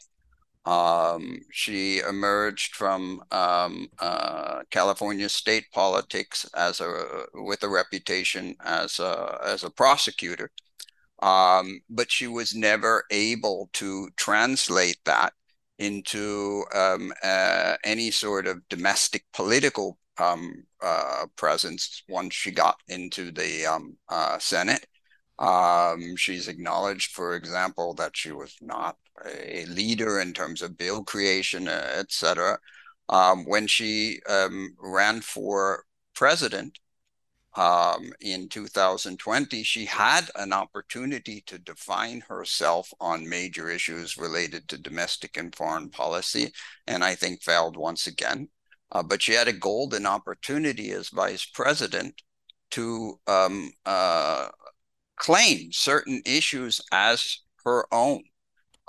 [0.65, 9.00] Um, she emerged from um, uh, California state politics as a with a reputation as
[9.00, 10.52] a as a prosecutor,
[11.23, 15.31] um, but she was never able to translate that
[15.79, 23.31] into um, uh, any sort of domestic political um, uh, presence once she got into
[23.31, 24.86] the um, uh, Senate.
[25.39, 31.05] Um, she's acknowledged, for example, that she was not a leader in terms of bill
[31.05, 32.59] creation, uh, etc.
[33.07, 36.79] Um, when she ran for president
[37.56, 44.78] um, in 2020, she had an opportunity to define herself on major issues related to
[44.78, 46.52] domestic and foreign policy,
[46.88, 48.50] and I think failed once again.
[48.92, 52.22] Uh, but she had a golden opportunity as vice president
[52.72, 54.50] to um, uh,
[55.18, 58.24] claim certain issues as her own,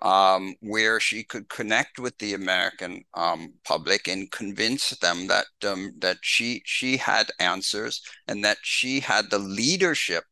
[0.01, 5.93] um, where she could connect with the American um, public and convince them that um,
[5.99, 10.25] that she she had answers and that she had the leadership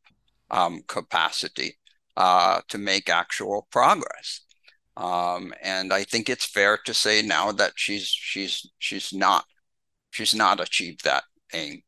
[0.50, 1.78] um, capacity
[2.16, 4.40] uh, to make actual progress.
[4.96, 9.44] Um, and I think it's fair to say now that she's she's she's not
[10.10, 11.82] she's not achieved that aim.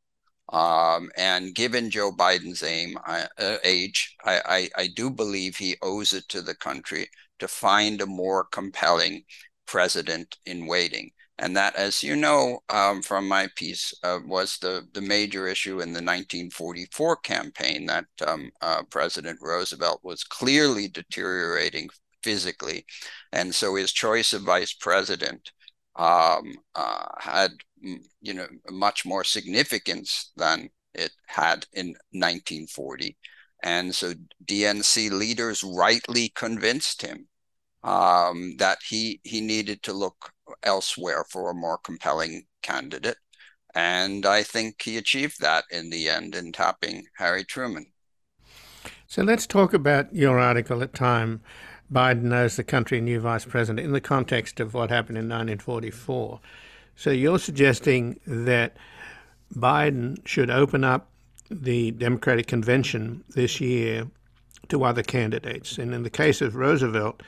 [0.53, 3.27] Um, and given Joe Biden's aim, uh,
[3.65, 8.07] age, I, I, I do believe he owes it to the country to find a
[8.07, 9.25] more compelling
[9.67, 11.11] president in waiting.
[11.39, 15.81] And that, as you know um, from my piece, uh, was the, the major issue
[15.81, 21.89] in the 1944 campaign that um, uh, President Roosevelt was clearly deteriorating
[22.23, 22.87] physically.
[23.33, 25.51] And so his choice of vice president
[25.97, 27.51] um, uh, had
[28.21, 33.17] you know much more significance than it had in 1940.
[33.65, 34.13] And so
[34.45, 37.29] DNC leaders rightly convinced him
[37.83, 43.17] um, that he he needed to look elsewhere for a more compelling candidate.
[43.75, 47.87] And I think he achieved that in the end in tapping Harry Truman.
[49.07, 51.41] So let's talk about your article at Time.
[51.91, 56.39] Biden knows the country new vice president in the context of what happened in 1944.
[56.97, 58.77] So you're suggesting that
[59.55, 61.09] Biden should open up
[61.63, 64.07] the Democratic Convention this year
[64.69, 65.79] to other candidates.
[65.79, 67.23] And in the case of Roosevelt,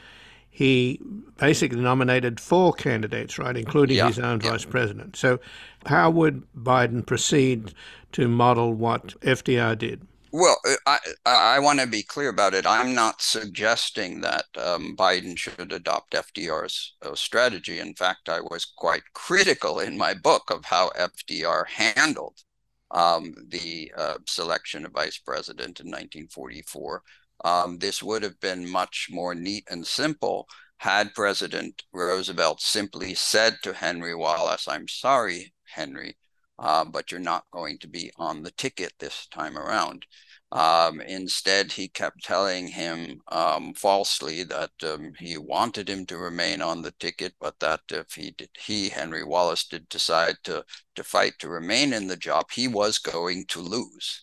[0.50, 1.00] he
[1.36, 4.52] basically nominated four candidates, right, including yeah, his own yeah.
[4.52, 5.14] vice president.
[5.16, 5.38] So,
[5.84, 7.74] how would Biden proceed
[8.12, 10.06] to model what FDR did?
[10.32, 12.66] Well, I I want to be clear about it.
[12.66, 17.78] I'm not suggesting that um, Biden should adopt FDR's uh, strategy.
[17.78, 22.42] In fact, I was quite critical in my book of how FDR handled
[22.90, 27.02] um, the uh, selection of vice president in 1944.
[27.44, 33.56] Um, this would have been much more neat and simple had President Roosevelt simply said
[33.62, 36.16] to Henry Wallace, I'm sorry, Henry,
[36.58, 40.06] uh, but you're not going to be on the ticket this time around.
[40.52, 46.62] Um, instead, he kept telling him um, falsely that um, he wanted him to remain
[46.62, 51.04] on the ticket, but that if he did, he Henry Wallace did decide to to
[51.04, 54.22] fight to remain in the job, he was going to lose.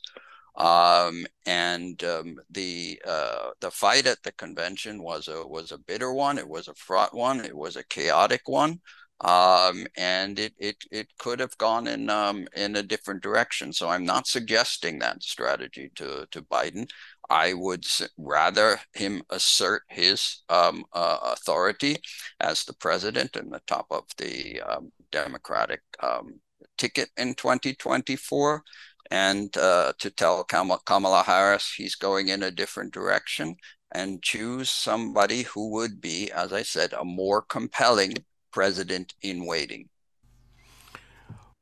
[0.56, 6.14] Um, and um, the uh, the fight at the convention was a was a bitter
[6.14, 6.38] one.
[6.38, 7.44] It was a fraught one.
[7.44, 8.80] It was a chaotic one
[9.22, 13.72] um, and it, it it could have gone in um, in a different direction.
[13.74, 16.90] So I'm not suggesting that strategy to to Biden.
[17.30, 17.86] I would
[18.18, 21.98] rather him assert his um, uh, authority
[22.40, 26.40] as the president and the top of the um, Democratic um,
[26.78, 28.64] ticket in 2024,
[29.12, 33.56] and uh, to tell Kamala Harris he's going in a different direction
[33.94, 38.16] and choose somebody who would be, as I said, a more compelling
[38.54, 39.90] president in waiting?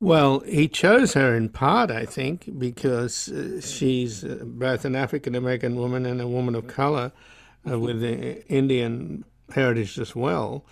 [0.01, 5.35] Well, he chose her in part, I think, because uh, she's uh, both an African
[5.35, 7.11] American woman and a woman of color
[7.69, 9.23] uh, with Indian
[9.53, 10.65] heritage as well.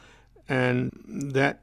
[0.48, 1.62] And that,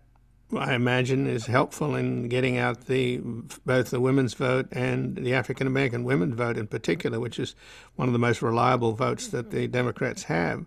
[0.56, 3.18] I imagine, is helpful in getting out the
[3.64, 7.56] both the women's vote and the African American women's vote in particular, which is
[7.96, 10.66] one of the most reliable votes that the Democrats have.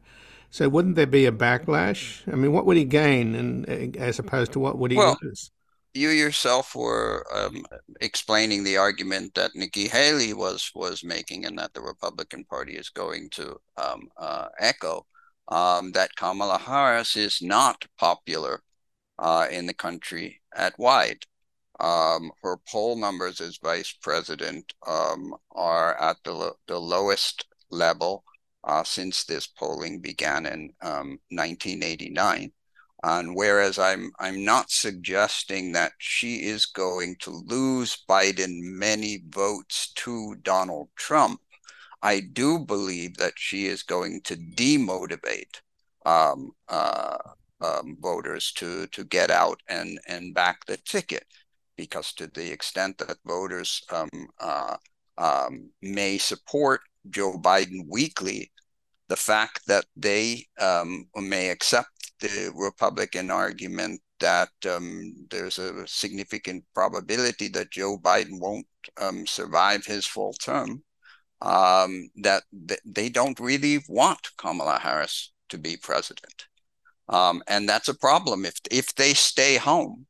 [0.51, 2.21] So wouldn't there be a backlash?
[2.31, 5.51] I mean, what would he gain, and as opposed to what would he well, lose?
[5.93, 7.65] You yourself were um,
[8.01, 12.89] explaining the argument that Nikki Haley was was making, and that the Republican Party is
[12.89, 15.05] going to um, uh, echo
[15.49, 18.61] um, that Kamala Harris is not popular
[19.17, 21.25] uh, in the country at wide.
[21.79, 28.23] Um, her poll numbers as vice president um, are at the, the lowest level
[28.63, 32.51] uh, since this polling began in um, 1989.
[33.01, 39.93] And whereas I'm I'm not suggesting that she is going to lose Biden many votes
[39.93, 41.39] to Donald Trump,
[42.01, 45.61] I do believe that she is going to demotivate
[46.05, 47.17] um, uh,
[47.61, 51.25] um, voters to to get out and and back the ticket,
[51.75, 54.77] because to the extent that voters um, uh,
[55.17, 58.51] um, may support Joe Biden weekly,
[59.07, 66.63] the fact that they um, may accept the Republican argument that um, there's a significant
[66.73, 68.67] probability that Joe Biden won't
[69.01, 70.83] um, survive his full term,
[71.41, 76.47] um, that th- they don't really want Kamala Harris to be president.
[77.07, 78.45] Um, and that's a problem.
[78.45, 80.05] If, if they stay home,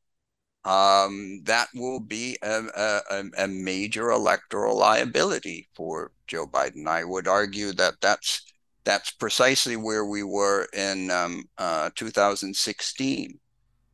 [0.64, 2.62] um, that will be a,
[3.10, 6.86] a, a, major electoral liability for Joe Biden.
[6.86, 8.42] I would argue that that's
[8.84, 13.38] that's precisely where we were in um, uh, 2016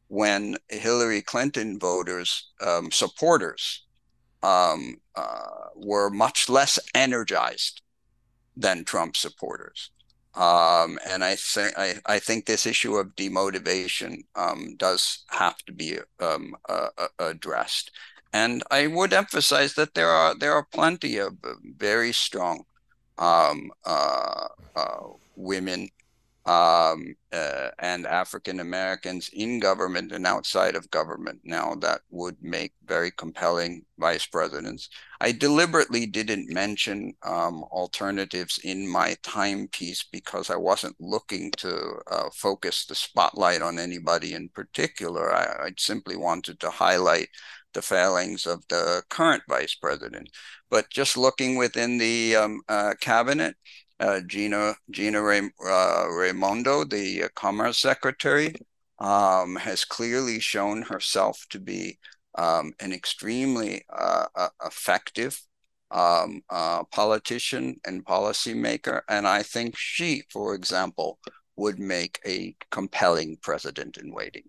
[0.08, 3.84] when Hillary Clinton voters, um, supporters,
[4.42, 7.82] um, uh, were much less energized
[8.56, 9.90] than Trump supporters.
[10.36, 15.98] Um, and I think I, think this issue of demotivation um, does have to be
[16.20, 17.90] um, uh, addressed.
[18.34, 21.38] And I would emphasize that there are there are plenty of
[21.78, 22.64] very strong
[23.16, 25.06] um, uh, uh,
[25.36, 25.88] women
[26.46, 32.72] um, uh, and African Americans in government and outside of government now that would make
[32.86, 34.88] very compelling vice presidents.
[35.20, 42.30] I deliberately didn't mention um, alternatives in my timepiece because I wasn't looking to uh,
[42.32, 45.34] focus the spotlight on anybody in particular.
[45.34, 47.28] I, I simply wanted to highlight
[47.74, 50.30] the failings of the current vice president.
[50.70, 53.56] But just looking within the um, uh, cabinet,
[54.00, 58.54] uh, Gina Gina Ray, uh, Raimondo, the uh, Commerce Secretary,
[58.98, 61.98] um, has clearly shown herself to be
[62.36, 64.26] um, an extremely uh,
[64.64, 65.40] effective
[65.90, 71.18] um, uh, politician and policymaker, and I think she, for example,
[71.56, 74.44] would make a compelling president in waiting.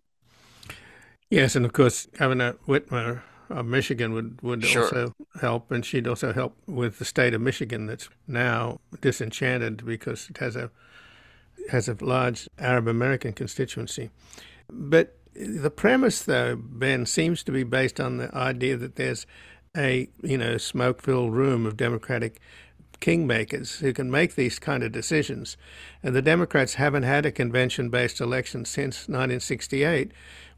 [1.30, 4.84] Yes, and of course, Governor Whitmer of Michigan would, would sure.
[4.84, 10.30] also help, and she'd also help with the state of Michigan that's now disenchanted because
[10.30, 10.70] it has a
[11.70, 14.10] has a large Arab American constituency.
[14.70, 19.26] But the premise, though, Benn, seems to be based on the idea that there's
[19.76, 22.40] a you know smoke-filled room of Democratic
[23.00, 25.58] kingmakers who can make these kind of decisions.
[26.02, 30.12] And the Democrats haven't had a convention-based election since 1968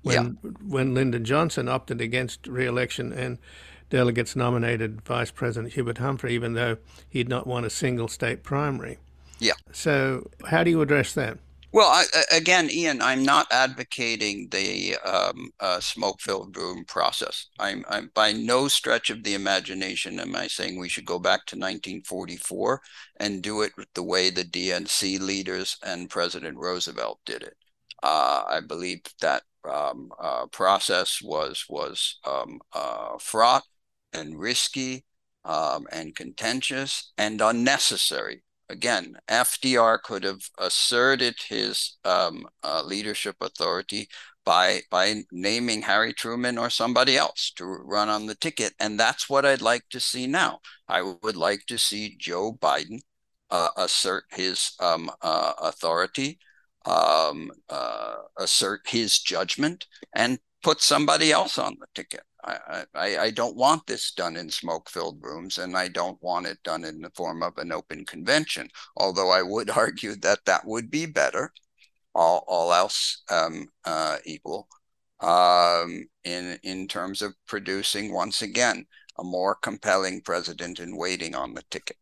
[0.04, 0.52] when yeah.
[0.66, 3.38] when Lyndon Johnson opted against re-election and
[3.90, 6.78] delegates nominated Vice President Hubert Humphrey, even though
[7.10, 8.98] he'd not won a single state primary.
[9.40, 9.54] Yeah.
[9.72, 11.40] So how do you address that?
[11.72, 17.46] Well, I, again, Ian, I'm not advocating the um, uh, smoke-filled room process.
[17.60, 21.46] I'm, I'm, by no stretch of the imagination am I saying we should go back
[21.46, 22.82] to 1944
[23.18, 27.56] and do it the way the DNC leaders and President Roosevelt did it.
[28.02, 33.64] Uh, I believe that um, uh, process was was um, uh, fraught
[34.14, 35.06] and risky
[35.46, 38.44] um, and contentious and unnecessary.
[38.70, 44.08] Again, FDR could have asserted his um, uh, leadership authority
[44.46, 49.30] by by naming Harry Truman or somebody else to run on the ticket, and that's
[49.30, 50.60] what I'd like to see now.
[50.88, 53.02] I would like to see Joe Biden
[53.52, 56.40] uh, assert his um, uh, authority
[56.86, 62.24] um, uh, assert his judgment and put somebody else on the ticket.
[62.44, 66.48] I, I, I don't want this done in smoke filled rooms and I don't want
[66.48, 68.70] it done in the form of an open convention.
[68.96, 71.52] Although I would argue that that would be better,
[72.16, 74.68] all, all else um, uh, equal,
[75.20, 78.86] um, in, in terms of producing, once again,
[79.18, 81.98] a more compelling president in waiting on the ticket.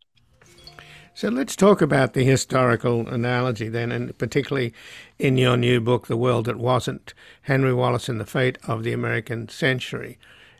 [1.17, 4.71] So let's talk about the historical analogy then, and particularly
[5.17, 8.93] in your new book, The World That Wasn't Henry Wallace and the Fate of the
[8.93, 10.19] American Century.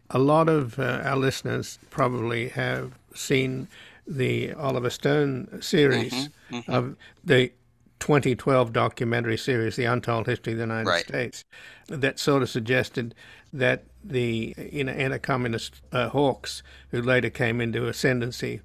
[0.10, 3.68] A lot of uh, our listeners probably have seen
[4.08, 6.72] the Oliver Stone series mm-hmm, mm-hmm.
[6.72, 7.52] of the
[8.00, 11.06] 2012 documentary series, The Untold History of the United right.
[11.06, 11.46] States,
[11.86, 13.14] that sort of suggested
[13.54, 18.62] that the you know, anti-communist uh, hawks who later came into ascendancy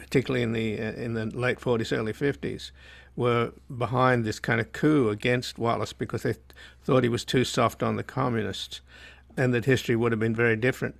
[0.00, 2.70] particularly in the in the late 40s, early 50s,
[3.16, 6.44] were behind this kind of coup against Wallace because they th-
[6.82, 8.80] thought he was too soft on the communists,
[9.36, 10.96] and that history would have been very different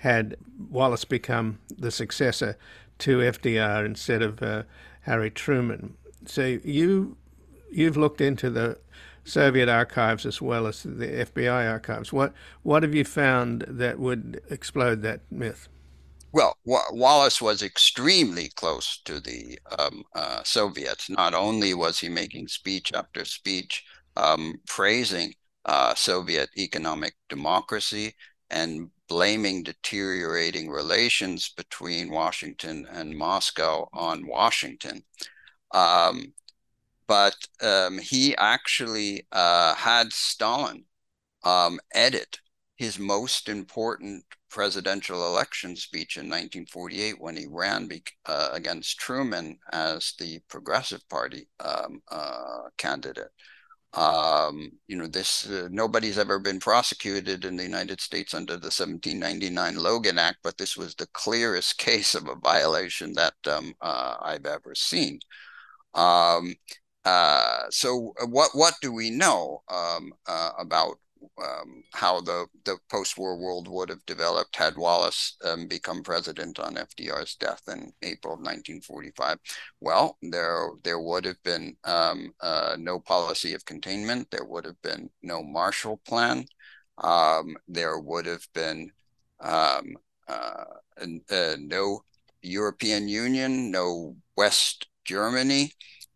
[0.00, 0.34] had
[0.70, 2.56] Wallace become the successor
[2.98, 4.62] to FDR instead of uh,
[5.02, 5.94] Harry Truman.
[6.24, 7.16] So you
[7.70, 8.78] you've looked into the
[9.24, 12.12] Soviet archives as well as the FBI archives.
[12.12, 12.32] What
[12.62, 15.68] what have you found that would explode that myth?
[16.32, 21.10] Well, Wallace was extremely close to the um, uh, Soviets.
[21.10, 23.84] Not only was he making speech after speech
[24.16, 28.14] um, praising uh, Soviet economic democracy
[28.48, 35.02] and blaming deteriorating relations between Washington and Moscow on Washington.
[35.72, 36.32] Um,
[37.08, 40.84] but um, he actually uh, had Stalin
[41.42, 42.38] um, edit
[42.76, 49.58] his most important presidential election speech in 1948 when he ran be, uh, against Truman
[49.72, 53.30] as the Progressive Party um, uh, candidate.
[53.92, 58.70] Um, you know, this uh, nobody's ever been prosecuted in the United States under the
[58.70, 64.16] 1799 Logan Act, but this was the clearest case of a violation that um, uh,
[64.20, 65.18] I've ever seen.
[65.94, 66.54] Um,
[67.04, 70.12] uh, so, uh, what what do we know um,
[70.58, 70.98] about
[71.42, 76.74] um, how the, the post-war world would have developed had Wallace um, become president on
[76.74, 79.38] FDR's death in April of 1945.
[79.80, 84.30] Well, there there would have been um, uh, no policy of containment.
[84.30, 86.44] There would have been no Marshall Plan.
[86.98, 88.90] Um, there would have been
[89.40, 89.96] um,
[90.28, 90.64] uh,
[91.30, 92.00] uh, no
[92.42, 95.72] European Union, no West Germany.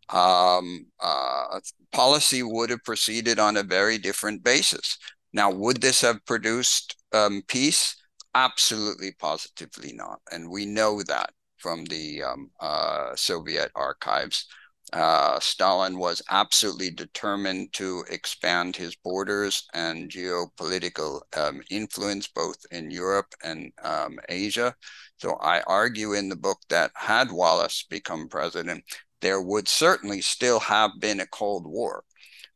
[0.09, 1.59] Um, uh,
[1.91, 4.97] policy would have proceeded on a very different basis.
[5.33, 7.95] Now, would this have produced um, peace?
[8.33, 10.19] Absolutely, positively not.
[10.31, 14.45] And we know that from the um, uh, Soviet archives.
[14.93, 22.91] Uh, Stalin was absolutely determined to expand his borders and geopolitical um, influence both in
[22.91, 24.75] Europe and um, Asia.
[25.17, 28.83] So I argue in the book that had Wallace become president,
[29.21, 32.03] there would certainly still have been a Cold War.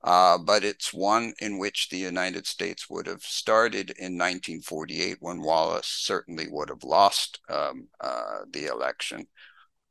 [0.02, 5.42] Uh, but it's one in which the United States would have started in 1948 when
[5.42, 9.28] Wallace certainly would have lost um, uh, the election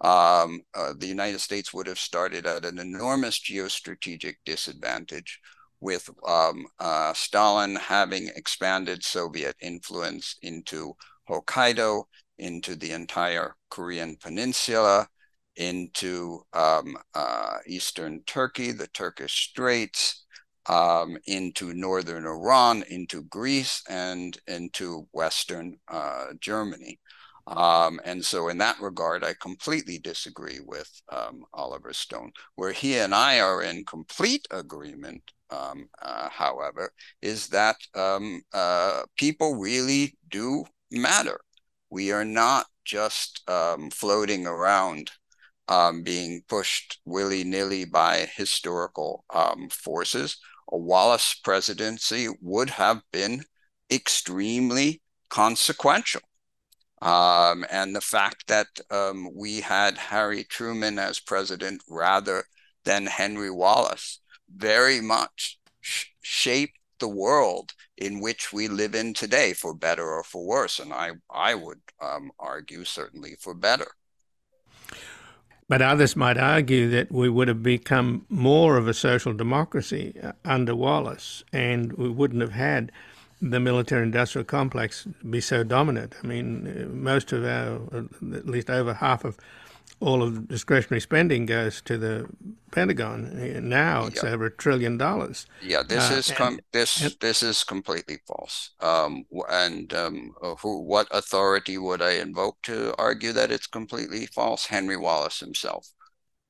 [0.01, 5.41] um, uh, the United States would have started at an enormous geostrategic disadvantage
[5.81, 10.95] with um, uh, Stalin having expanded Soviet influence into
[11.29, 12.05] Hokkaido,
[12.39, 15.09] into the entire Korean peninsula,
[15.59, 20.25] into um, uh, eastern Turkey, the Turkish Straits,
[20.67, 26.99] um, into northern Iran, into Greece, and into western uh, Germany.
[27.47, 32.33] Um, and so, in that regard, I completely disagree with um, Oliver Stone.
[32.57, 36.93] Where he and I are in complete agreement, um, uh, however,
[37.23, 41.41] is that um, uh, people really do matter.
[41.91, 45.11] We are not just um, floating around
[45.69, 49.25] um, being pushed willy nilly by historical
[49.71, 50.39] forces.
[50.71, 53.45] A Wallace presidency would have been
[53.91, 56.21] extremely consequential.
[57.01, 62.45] Um, and the fact that um, we had Harry Truman as president rather
[62.85, 64.21] than Henry Wallace
[64.55, 70.25] very much sh- shaped the world in which we live in today, for better or
[70.25, 70.81] for worse.
[70.81, 73.93] And I, I would um, argue certainly for better.
[75.69, 80.33] But others might argue that we would have become more of a social democracy uh,
[80.45, 82.91] under Wallace, and we wouldn't have had
[83.41, 86.15] the military industrial complex be so dominant.
[86.23, 87.81] I mean, most of our,
[88.35, 89.37] at least over half of
[90.01, 92.29] all of discretionary spending goes to the
[92.71, 93.69] Pentagon.
[93.69, 94.31] Now it's yeah.
[94.31, 95.47] over a trillion dollars.
[95.63, 98.71] Yeah, this uh, is com- and, this and, this is completely false.
[98.81, 104.67] Um, and um, who, what authority would I invoke to argue that it's completely false?
[104.67, 105.89] Henry Wallace himself,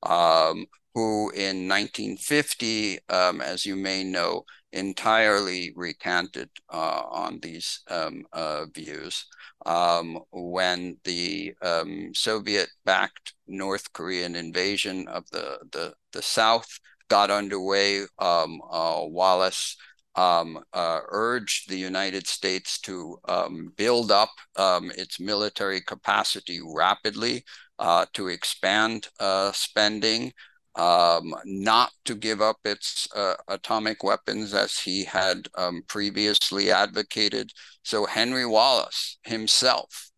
[0.03, 8.25] um, who in 1950, um, as you may know, entirely recanted uh, on these um,
[8.33, 9.25] uh, views
[9.65, 18.01] um, when the um, Soviet-backed North Korean invasion of the, the, the South got underway.
[18.19, 19.75] Um, uh, Wallace
[20.15, 27.43] um, uh, urged the United States to um, build up its military capacity rapidly
[27.79, 30.33] uh, to expand uh, spending
[30.75, 37.51] um, not to give up its uh, atomic weapons as he had um, previously advocated.
[37.83, 40.09] So Henry Wallace himself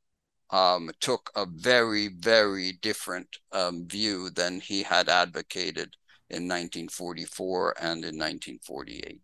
[0.52, 5.95] um, took a very, very different um, view than he had advocated
[6.30, 9.20] in 1944 and in 1948.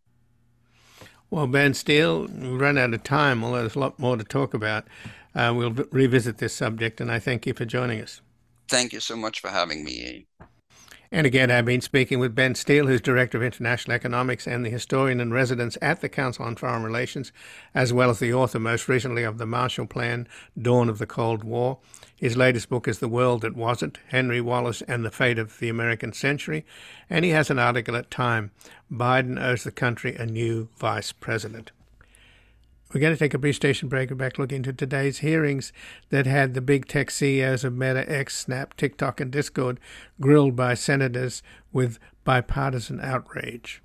[1.29, 4.53] Well, Benn Steil, we run out of time, although there's a lot more to talk
[4.53, 4.87] about.
[5.35, 8.21] Uh, we'll revisit this subject, and I thank you for joining us.
[8.69, 10.25] Thank you so much for having me.
[11.11, 14.69] And again, I've been speaking with Benn Steil, who's Director of International Economics and the
[14.69, 17.31] historian in residence at the Council on Foreign Relations,
[17.73, 20.27] as well as the author most recently of The Marshall Plan
[20.61, 21.77] Dawn of the Cold War.
[22.17, 25.69] His latest book is The World That Wasn't Henry Wallace and the Fate of the
[25.69, 26.65] American Century.
[27.09, 28.51] And he has an article at Time
[28.91, 31.71] Biden owes the country a new vice president.
[32.93, 35.73] We're going to take a brief station break and back look into today's hearings
[36.09, 39.79] that had the big tech CEOs of Meta, X, Snap, TikTok, and Discord
[40.21, 43.81] grilled by senators with bipartisan outrage.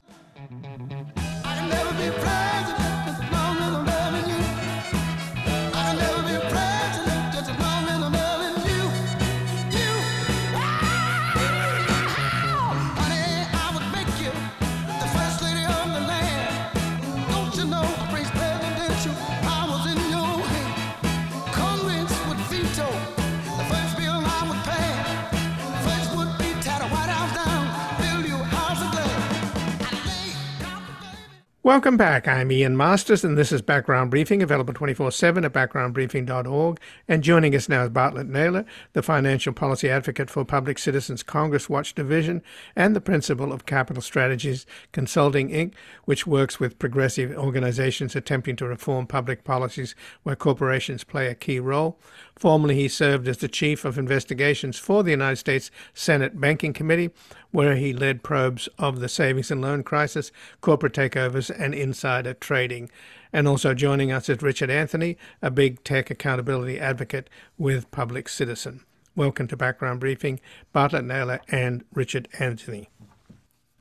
[31.65, 32.27] Welcome back.
[32.27, 36.81] I'm Ian Masters, and this is Background Briefing, available 24 7 at backgroundbriefing.org.
[37.07, 41.71] And joining us now is Bartlett Naylor, the financial policy advocate for Public Citizens Congress
[41.71, 42.43] Watch Division
[42.75, 48.67] and the principal of Capital Strategies Consulting, Inc., which works with progressive organizations attempting to
[48.67, 49.95] reform public policies
[50.25, 51.97] where corporations play a key role.
[52.37, 57.11] Formerly, he served as the Chief of Investigations for the United States Senate Banking Committee,
[57.51, 62.91] where he led probes of the savings and loan crisis, corporate takeovers, and insider trading.
[63.33, 68.85] And also joining us is Richard Anthony, a big tech accountability advocate with Public Citizen.
[69.15, 70.41] Welcome to Background Briefing,
[70.73, 72.89] Bartlett Naylor and Richard Anthony.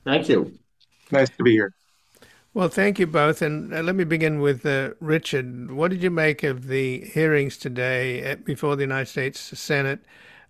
[0.03, 0.59] Thank you.
[1.09, 1.73] Nice to be here.
[2.53, 3.41] Well, thank you both.
[3.41, 5.71] And uh, let me begin with uh, Richard.
[5.71, 10.01] What did you make of the hearings today at, before the United States Senate,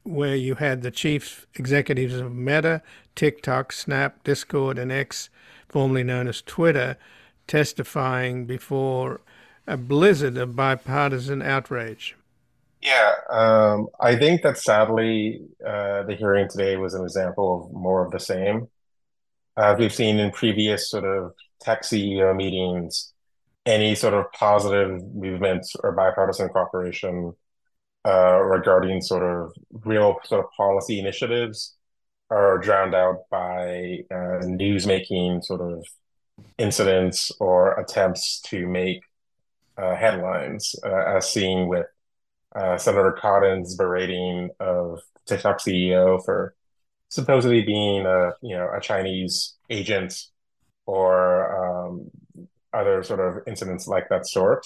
[0.01, 2.81] where you had the chief executives of Meta,
[3.15, 5.29] TikTok, Snap, Discord, and X,
[5.69, 6.97] formerly known as Twitter,
[7.45, 9.21] testifying before
[9.67, 12.15] a blizzard of bipartisan outrage?
[12.81, 18.03] Yeah, um, I think that sadly, uh, the hearing today was an example of more
[18.03, 18.69] of the same.
[19.55, 23.13] As we've seen in previous sort of tech CEO meetings,
[23.65, 27.33] any sort of positive movements or bipartisan cooperation
[28.05, 29.53] uh, regarding sort of
[29.85, 31.75] real sort of policy initiatives
[32.31, 35.85] are drowned out by uh, news-making sort of
[36.57, 39.01] incidents or attempts to make
[39.77, 41.85] uh, headlines, uh, as seen with
[42.55, 46.55] uh, Senator Cotton's berating of TikTok CEO for
[47.09, 50.13] supposedly being a you know a Chinese agent
[50.85, 51.30] or
[52.73, 54.65] other sort of incidents like that sort.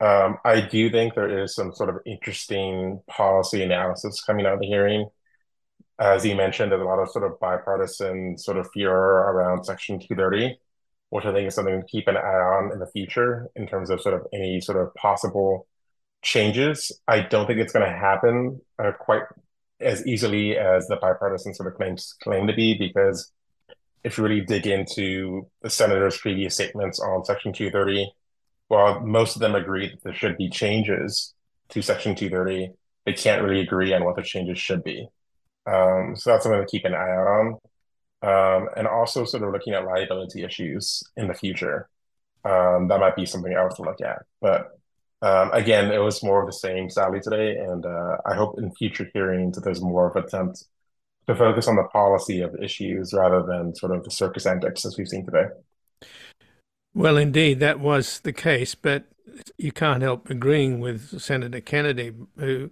[0.00, 4.60] Um, I do think there is some sort of interesting policy analysis coming out of
[4.60, 5.08] the hearing.
[5.98, 9.98] As you mentioned, there's a lot of sort of bipartisan sort of fear around Section
[9.98, 10.58] 230,
[11.10, 13.90] which I think is something to keep an eye on in the future in terms
[13.90, 15.66] of sort of any sort of possible
[16.22, 16.90] changes.
[17.06, 19.24] I don't think it's going to happen uh, quite
[19.80, 23.30] as easily as the bipartisan sort of claims claim to be, because
[24.04, 28.12] if you really dig into the senator's previous statements on Section 230,
[28.68, 31.34] while most of them agree that there should be changes
[31.70, 32.72] to Section 230,
[33.06, 35.08] they can't really agree on what the changes should be.
[35.66, 37.58] Um, so that's something to keep an eye out on.
[38.22, 41.88] Um, and also sort of looking at liability issues in the future.
[42.44, 44.22] Um, that might be something else to look at.
[44.40, 44.68] But
[45.22, 48.72] um, again, it was more of the same sadly today, and uh, I hope in
[48.72, 50.64] future hearings that there's more of an attempt
[51.26, 54.96] to focus on the policy of issues rather than sort of the circus antics as
[54.96, 55.46] we've seen today.
[56.94, 59.04] Well, indeed, that was the case, but
[59.56, 62.70] you can't help agreeing with Senator Kennedy, who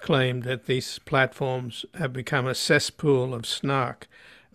[0.00, 4.06] claimed that these platforms have become a cesspool of snark.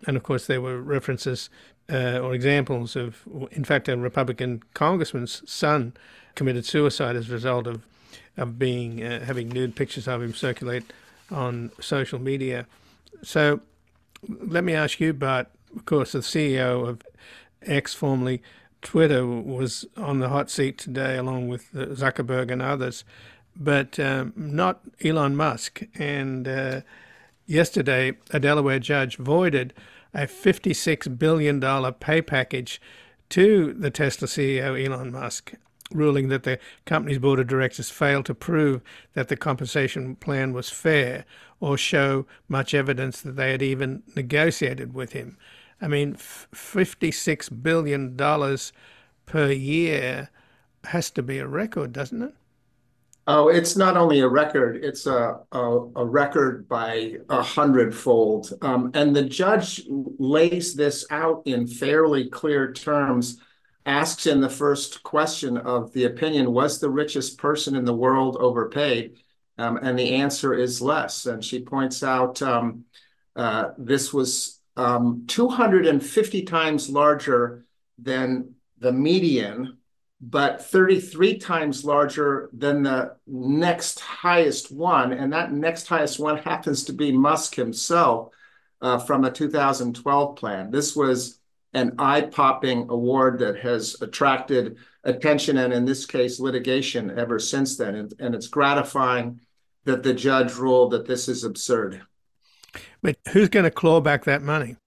[0.07, 1.49] And of course, there were references
[1.91, 5.93] uh, or examples of, in fact, a Republican congressman's son
[6.35, 7.83] committed suicide as a result of
[8.37, 10.83] of being uh, having nude pictures of him circulate
[11.31, 12.65] on social media.
[13.23, 13.61] So,
[14.27, 15.47] let me ask you, Bart.
[15.75, 17.01] Of course, the CEO of
[17.63, 18.41] X, formerly
[18.81, 23.03] Twitter, was on the hot seat today, along with uh, Zuckerberg and others,
[23.55, 25.83] but um, not Elon Musk.
[25.95, 26.81] And uh,
[27.47, 29.73] yesterday, a Delaware judge voided
[30.13, 32.81] a $56 billion pay package
[33.29, 35.53] to the Tesla CEO Elon Musk
[35.93, 38.81] ruling that the company's board of directors failed to prove
[39.13, 41.25] that the compensation plan was fair
[41.59, 45.37] or show much evidence that they had even negotiated with him.
[45.81, 48.17] I mean, $56 billion
[49.25, 50.29] per year
[50.85, 52.33] has to be a record, doesn't it?
[53.25, 55.61] Oh, it's not only a record, it's a, a,
[55.95, 58.51] a record by a hundredfold.
[58.61, 63.39] Um, and the judge lays this out in fairly clear terms
[63.85, 68.37] asks in the first question of the opinion, was the richest person in the world
[68.39, 69.17] overpaid?
[69.57, 71.25] Um, and the answer is less.
[71.25, 72.85] And she points out um,
[73.35, 77.65] uh, this was um, 250 times larger
[77.99, 79.77] than the median,
[80.19, 85.13] but 33 times larger than the next highest one.
[85.13, 88.33] And that next highest one happens to be Musk himself
[88.81, 90.71] uh, from a 2012 plan.
[90.71, 91.39] This was
[91.73, 97.95] an eye-popping award that has attracted attention and, in this case, litigation ever since then.
[97.95, 99.41] And, and it's gratifying
[99.85, 102.01] that the judge ruled that this is absurd.
[103.01, 104.77] But who's going to claw back that money?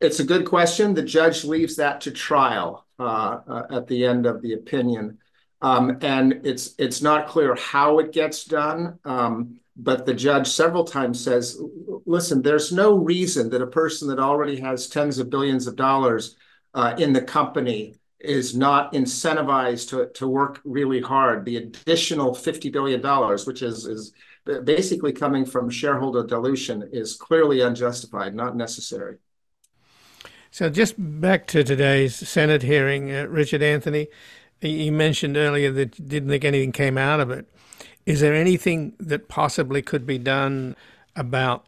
[0.00, 0.94] It's a good question.
[0.94, 5.18] The judge leaves that to trial uh, uh, at the end of the opinion.
[5.60, 8.98] Um, and it's it's not clear how it gets done.
[9.04, 11.60] Um, but the judge several times says,
[12.04, 16.36] listen, there's no reason that a person that already has tens of billions of dollars
[16.74, 21.44] uh, in the company is not incentivized to, to work really hard.
[21.44, 23.00] The additional $50 billion,
[23.46, 24.12] which is, is
[24.64, 29.16] basically coming from shareholder dilution, is clearly unjustified, not necessary.
[30.50, 34.08] So, just back to today's Senate hearing, uh, Richard Anthony,
[34.60, 37.48] you mentioned earlier that you didn't think anything came out of it.
[38.04, 40.76] Is there anything that possibly could be done
[41.14, 41.64] about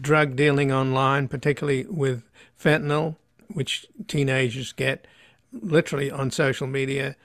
[0.00, 2.22] drug dealing online, particularly with
[2.60, 3.16] fentanyl,
[3.48, 5.06] which teenagers get
[5.52, 7.16] literally on social media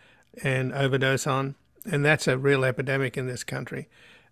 [0.43, 1.55] and overdose on?
[1.85, 3.87] And that's a real epidemic in this country.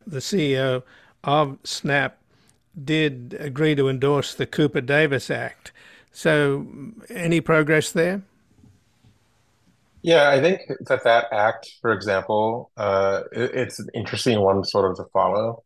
[0.05, 0.83] The CEO
[1.23, 2.17] of Snap
[2.83, 5.71] did agree to endorse the Cooper Davis Act.
[6.11, 6.67] So,
[7.09, 8.23] any progress there?
[10.07, 14.89] Yeah, I think that that act, for example, uh, it, it's an interesting one sort
[14.89, 15.63] of to follow.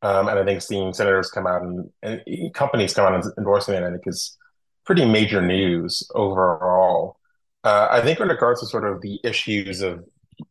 [0.00, 3.74] Um, and I think seeing senators come out and, and companies come out and endorsing
[3.74, 4.38] it, I think is
[4.86, 7.18] pretty major news overall.
[7.64, 10.04] Uh, I think in regards to sort of the issues of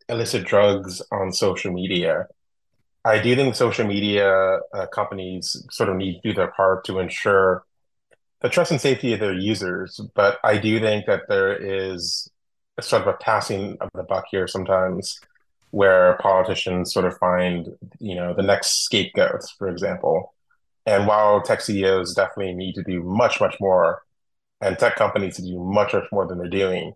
[0.07, 2.27] illicit drugs on social media,
[3.05, 6.99] I do think social media uh, companies sort of need to do their part to
[6.99, 7.65] ensure
[8.41, 10.01] the trust and safety of their users.
[10.15, 12.30] But I do think that there is
[12.87, 15.19] sort of a passing of the buck here sometimes
[15.71, 17.69] where politicians sort of find,
[17.99, 20.33] you know, the next scapegoats, for example.
[20.85, 24.01] And while tech CEOs definitely need to do much, much more,
[24.59, 26.93] and tech companies to do much, much more than they're doing,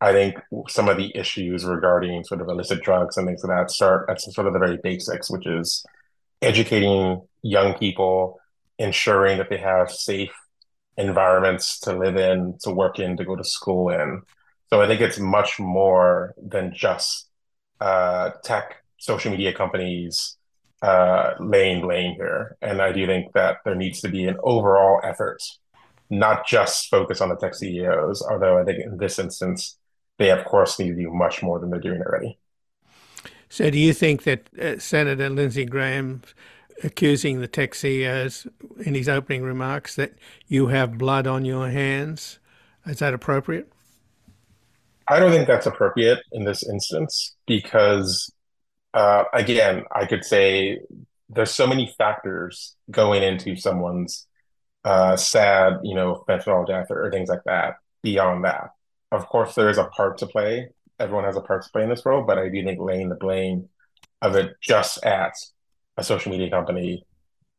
[0.00, 0.36] I think
[0.68, 4.20] some of the issues regarding sort of illicit drugs and things like that start at
[4.20, 5.84] sort of the very basics, which is
[6.42, 8.40] educating young people,
[8.78, 10.34] ensuring that they have safe
[10.96, 14.22] environments to live in, to work in, to go to school in.
[14.72, 17.28] So I think it's much more than just
[17.78, 20.38] uh, tech social media companies
[20.80, 22.56] uh, laying blame here.
[22.62, 25.42] And I do think that there needs to be an overall effort,
[26.08, 29.76] not just focus on the tech CEOs, although I think in this instance,
[30.18, 32.38] they of course need to do much more than they're doing already.
[33.50, 36.22] So do you think that uh, Senator Lindsey Graham
[36.82, 38.46] accusing the tech CEOs
[38.86, 40.14] in his opening remarks that
[40.48, 42.38] you have blood on your hands,
[42.86, 43.71] is that appropriate?
[45.12, 48.32] I don't think that's appropriate in this instance because,
[48.94, 50.80] uh, again, I could say
[51.28, 54.26] there's so many factors going into someone's
[54.84, 57.76] uh, sad, you know, fentanyl death or, or things like that.
[58.02, 58.70] Beyond that,
[59.12, 60.70] of course, there is a part to play.
[60.98, 63.14] Everyone has a part to play in this role, but I do think laying the
[63.14, 63.68] blame
[64.22, 65.34] of it just at
[65.96, 67.04] a social media company,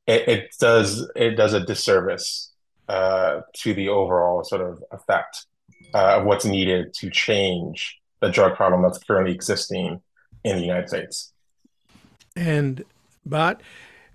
[0.08, 2.51] it, it does it does a disservice
[2.89, 5.45] uh, to the overall sort of effect
[5.94, 10.02] uh, of what's needed to change the drug problem that's currently existing
[10.44, 11.34] in the United States.
[12.36, 12.84] And,
[13.26, 13.62] but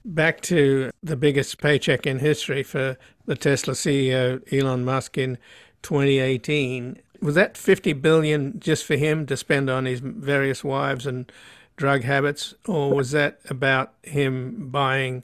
[0.04, 5.38] back to the biggest paycheck in history for the Tesla CEO Elon Musk in
[5.82, 7.00] 2018.
[7.20, 11.30] Was that 50 billion just for him to spend on his various wives and
[11.76, 15.22] drug habits, or was that about him buying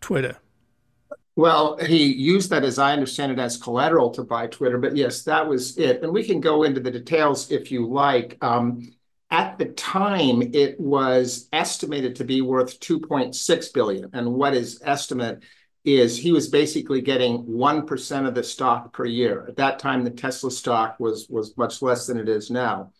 [0.00, 0.36] Twitter?
[1.38, 4.76] Well, he used that, as I understand it, as collateral to buy Twitter.
[4.76, 6.02] But yes, that was it.
[6.02, 8.36] And we can go into the details if you like.
[8.42, 8.90] Um,
[9.30, 14.10] at the time, it was estimated to be worth 2.6 billion.
[14.14, 15.44] And what his estimate
[15.84, 19.46] is, he was basically getting 1% of the stock per year.
[19.46, 22.90] At that time, the Tesla stock was was much less than it is now.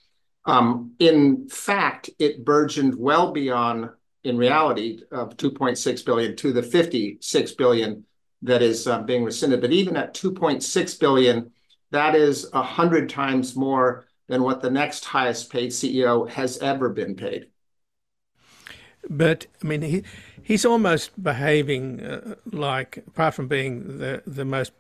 [0.45, 3.91] Um, in fact, it burgeoned well beyond,
[4.23, 8.05] in reality, of 2.6 billion to the 56 billion
[8.43, 9.61] that is uh, being rescinded.
[9.61, 11.53] But even at 2.6 billion,
[11.91, 17.17] that is 100 times more than what the next highest paid CEO has ever been
[17.17, 17.49] paid.
[19.09, 20.03] But I mean, he
[20.43, 24.73] he's almost behaving uh, like, apart from being the the most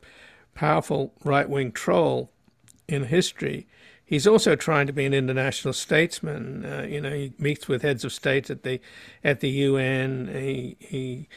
[0.55, 2.31] powerful right wing troll
[2.89, 3.67] in history,
[4.05, 6.65] he's also trying to be an international statesman.
[6.65, 8.81] Uh, you know, he meets with heads of state at the
[9.25, 10.29] at the UN.
[10.33, 11.29] He he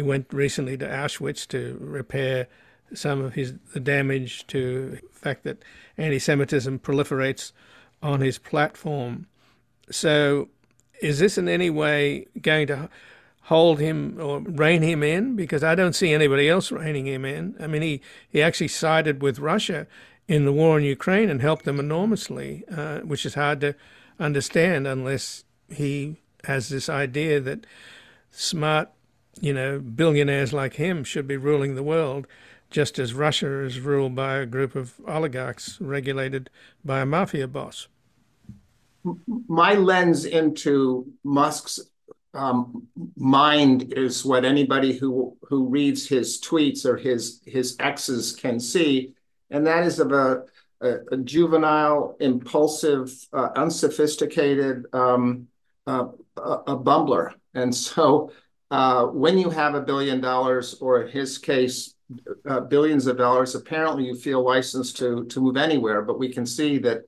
[0.00, 2.48] he went recently to Auschwitz to repair
[2.94, 5.58] some of his the damage to the fact that
[5.98, 7.52] anti-Semitism proliferates
[8.02, 9.26] on his platform.
[9.90, 10.48] So,
[11.02, 12.88] is this in any way going to
[13.42, 15.36] hold him or rein him in?
[15.36, 17.54] Because I don't see anybody else reining him in.
[17.60, 19.86] I mean, he, he actually sided with Russia
[20.28, 23.74] in the war in Ukraine and helped them enormously, uh, which is hard to
[24.18, 27.66] understand unless he has this idea that
[28.30, 28.88] smart
[29.40, 32.26] you know, billionaires like him should be ruling the world,
[32.70, 36.50] just as Russia is ruled by a group of oligarchs regulated
[36.84, 37.88] by a mafia boss.
[39.48, 41.80] My lens into Musk's
[42.34, 48.60] um, mind is what anybody who who reads his tweets or his his X's can
[48.60, 49.14] see,
[49.50, 50.44] and that is of a,
[50.80, 55.48] a, a juvenile, impulsive, uh, unsophisticated, um,
[55.86, 56.06] uh,
[56.36, 58.30] a, a bumbler, and so
[58.70, 61.94] uh, when you have a billion dollars, or in his case,
[62.48, 66.02] uh, billions of dollars, apparently you feel licensed to to move anywhere.
[66.02, 67.02] But we can see that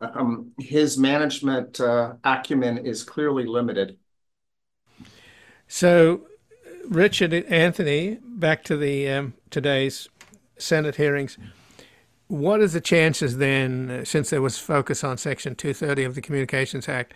[0.00, 3.96] um, his management uh, acumen is clearly limited.
[5.68, 6.22] So,
[6.88, 10.08] Richard Anthony, back to the um, today's
[10.58, 11.38] Senate hearings.
[12.28, 16.88] What are the chances then, since there was focus on Section 230 of the Communications
[16.88, 17.12] Act,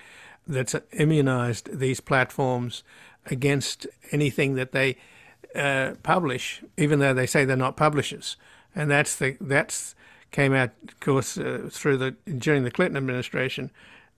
[0.47, 2.83] that's immunized these platforms
[3.27, 4.97] against anything that they
[5.55, 8.37] uh, publish, even though they say they're not publishers?
[8.75, 9.95] And that's the that's
[10.31, 13.71] came out, of course, uh, through the during the Clinton administration,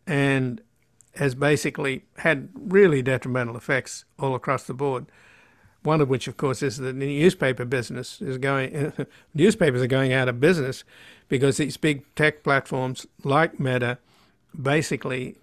[0.07, 0.63] and
[1.17, 5.07] has basically had really detrimental effects all across the board.
[5.83, 8.93] One of which, of course, is that the newspaper business is going.
[9.35, 10.85] newspapers are going out of business
[11.29, 13.99] because these big tech platforms like Meta,
[14.61, 15.37] basically,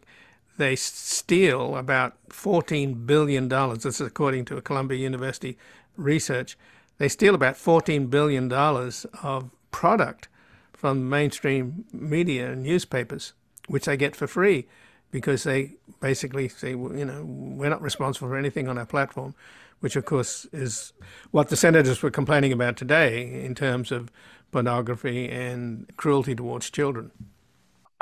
[0.58, 3.84] they steal about fourteen billion dollars.
[3.84, 5.58] This is according to a Columbia University
[5.98, 6.58] research.
[6.98, 10.28] They steal about fourteen billion dollars of product
[10.74, 13.34] from mainstream media and newspapers,
[13.68, 14.68] which they get for free
[15.12, 19.36] because they basically say, you know, we're not responsible for anything on our platform,
[19.80, 20.92] which of course is
[21.32, 24.12] what the senators were complaining about today in terms of
[24.52, 27.12] pornography and cruelty towards children.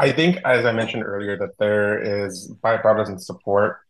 [0.01, 3.81] I think, as I mentioned earlier, that there is bipartisan support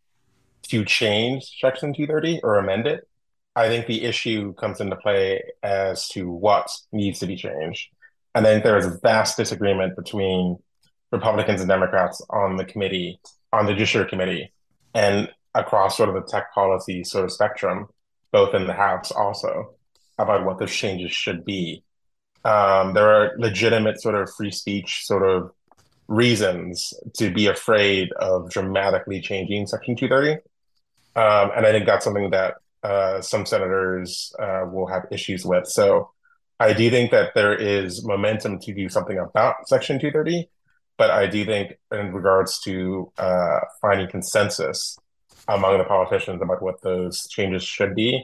[0.63, 3.07] to change Section 230 or amend it.
[3.55, 7.87] I think the issue comes into play as to what needs to be changed.
[8.35, 10.57] And I think there is a vast disagreement between
[11.13, 13.21] Republicans and Democrats on the committee,
[13.53, 14.51] on the Judiciary Committee,
[14.93, 17.87] and across sort of the tech policy sort of spectrum,
[18.33, 19.75] both in the House also,
[20.19, 21.85] about what those changes should be.
[22.43, 25.51] Um, there are legitimate sort of free speech sort of
[26.07, 30.41] reasons to be afraid of dramatically changing Section 230.
[31.15, 35.67] Um, and I think that's something that uh, some senators uh, will have issues with.
[35.67, 36.11] So
[36.59, 40.49] I do think that there is momentum to do something about Section 230
[41.01, 44.99] but I do think, in regards to uh, finding consensus
[45.47, 48.23] among the politicians about what those changes should be,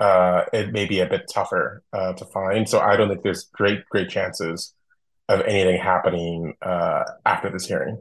[0.00, 2.68] uh, it may be a bit tougher uh, to find.
[2.68, 4.74] So I don't think there's great, great chances
[5.30, 7.96] of anything happening uh, after this hearing.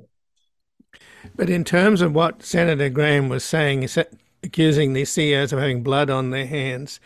[1.36, 3.88] But in terms of what Senator Graham was saying,
[4.42, 7.00] accusing the CEOs of having blood on their hands,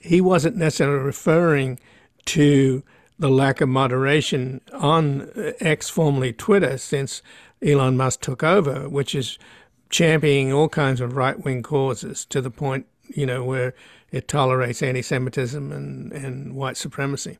[0.00, 1.78] he wasn't necessarily referring
[2.24, 2.82] to
[3.18, 5.30] the lack of moderation on
[5.60, 7.20] X, formerly Twitter, since
[7.62, 9.38] Elon Musk took over, which is
[9.90, 13.74] championing all kinds of right wing causes to the point, you know, where
[14.10, 17.36] it tolerates anti Semitism and, and white supremacy.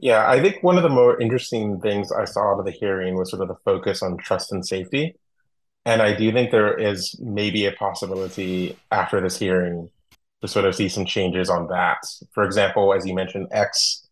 [0.00, 3.16] Yeah, I think one of the more interesting things I saw out of the hearing
[3.16, 5.16] was sort of the focus on trust and safety.
[5.84, 9.90] And I do think there is maybe a possibility after this hearing
[10.40, 11.98] to sort of see some changes on that.
[12.32, 14.06] For example, as you mentioned, X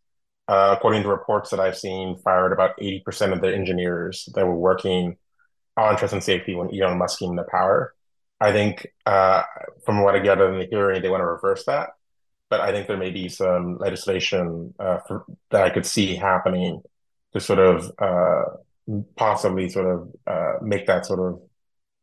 [0.49, 4.57] uh, according to reports that I've seen, fired about 80% of the engineers that were
[4.57, 5.19] working
[5.77, 7.95] on trust and safety when Elon Musk came into power.
[8.41, 9.43] I think, uh,
[9.85, 11.91] from what I gather in the hearing, they want to reverse that.
[12.51, 16.83] But I think there may be some legislation uh, for, that I could see happening
[17.33, 18.45] to sort of uh,
[19.17, 21.41] possibly sort of uh, make that sort of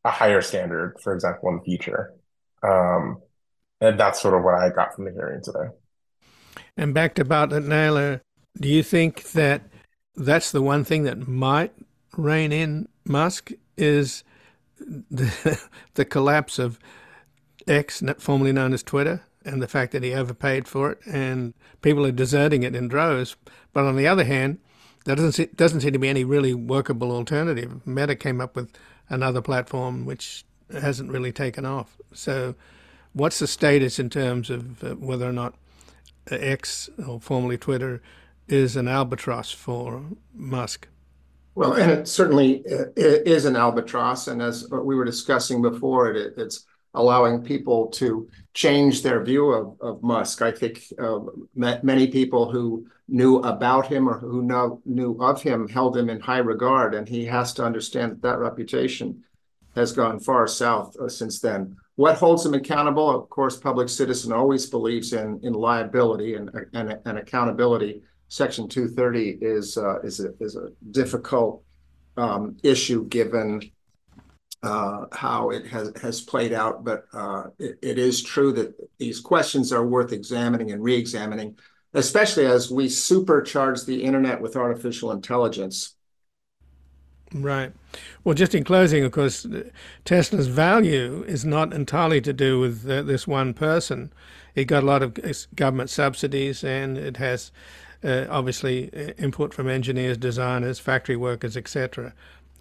[0.04, 2.14] a higher standard, for example, in the future.
[2.62, 3.22] Um,
[3.82, 5.70] and that's sort of what I got from the hearing today.
[6.78, 8.22] And back to Bartlett Naylor,
[8.60, 9.64] do you think that
[10.16, 11.74] that's the one thing that might
[12.16, 14.24] rein in Musk is
[14.80, 15.60] the,
[15.96, 16.80] the collapse of
[17.68, 22.06] X, formerly known as Twitter, and the fact that he overpaid for it, and people
[22.06, 23.36] are deserting it in droves.
[23.74, 24.60] But on the other hand,
[25.06, 27.86] there doesn't doesn't seem to be any really workable alternative.
[27.86, 28.72] Meta came up with
[29.08, 31.98] another platform which hasn't really taken off.
[32.14, 32.56] So,
[33.14, 35.54] what's the status in terms of uh, whether or not
[36.32, 38.02] X, or formerly Twitter,
[38.48, 40.88] is an albatross for Musk.
[41.56, 42.64] Well, and it certainly
[42.98, 44.28] is an albatross.
[44.28, 46.66] And as we were discussing before, it, it's
[46.96, 50.42] allowing people to change their view of, of Musk.
[50.42, 51.20] I think uh,
[51.56, 56.20] many people who knew about him or who know, knew of him held him in
[56.20, 56.96] high regard.
[56.96, 59.24] And he has to understand that that reputation
[59.76, 61.76] has gone far south uh, since then.
[61.96, 63.10] What holds him accountable?
[63.10, 68.02] Of course, public citizen always believes in, in liability and, and, and accountability.
[68.28, 71.64] Section 230 is uh, is a is a difficult
[72.18, 73.62] um, issue given
[74.66, 76.84] uh, how it has has played out.
[76.84, 81.58] But uh, it, it is true that these questions are worth examining and re-examining,
[81.94, 85.96] especially as we supercharge the internet with artificial intelligence.
[87.34, 87.74] Right.
[88.24, 89.46] Well, just in closing, of course,
[90.06, 94.12] Tesla's value is not entirely to do with uh, this one person.
[94.54, 95.18] It got a lot of
[95.56, 97.52] government subsidies, and it has
[98.04, 102.14] uh, obviously uh, input from engineers, designers, factory workers, etc.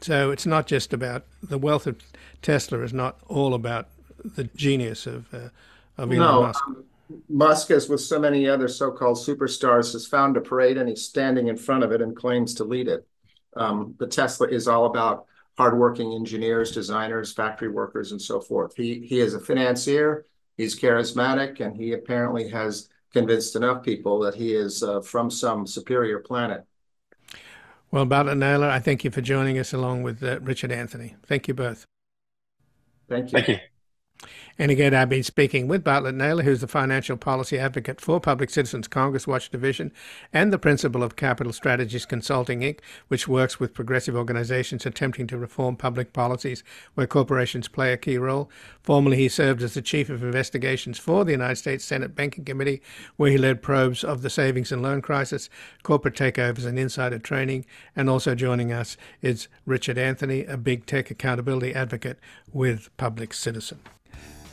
[0.04, 1.96] So it's not just about the wealth of
[2.42, 3.88] Tesla is not all about
[4.22, 5.48] the genius of uh,
[5.96, 6.62] of Elon no, Musk.
[6.66, 6.84] Um,
[7.30, 11.48] Musk, as with so many other so-called superstars, has found a parade and he's standing
[11.48, 13.06] in front of it and claims to lead it.
[13.56, 15.24] Um, the Tesla is all about
[15.56, 18.76] hardworking engineers, designers, factory workers, and so forth.
[18.76, 20.26] He he is a financier.
[20.58, 25.66] He's charismatic, and he apparently has convinced enough people that he is uh, from some
[25.66, 26.66] superior planet.
[27.94, 31.14] Well, Bartlett Naylor, I thank you for joining us along with uh, Richard Anthony.
[31.26, 31.86] Thank you both.
[33.08, 33.38] Thank you.
[33.38, 33.58] Thank you.
[34.56, 38.50] And again, I've been speaking with Bartlett Naylor, who's the financial policy advocate for Public
[38.50, 39.90] Citizens Congress Watch Division
[40.32, 42.78] and the principal of Capital Strategies Consulting, Inc.,
[43.08, 46.62] which works with progressive organizations attempting to reform public policies
[46.94, 48.48] where corporations play a key role.
[48.80, 52.80] Formerly, he served as the chief of investigations for the United States Senate Banking Committee,
[53.16, 55.50] where he led probes of the savings and loan crisis,
[55.82, 57.66] corporate takeovers, and insider trading.
[57.96, 62.20] And also joining us is Richard Anthony, a big tech accountability advocate
[62.52, 63.80] with Public Citizen.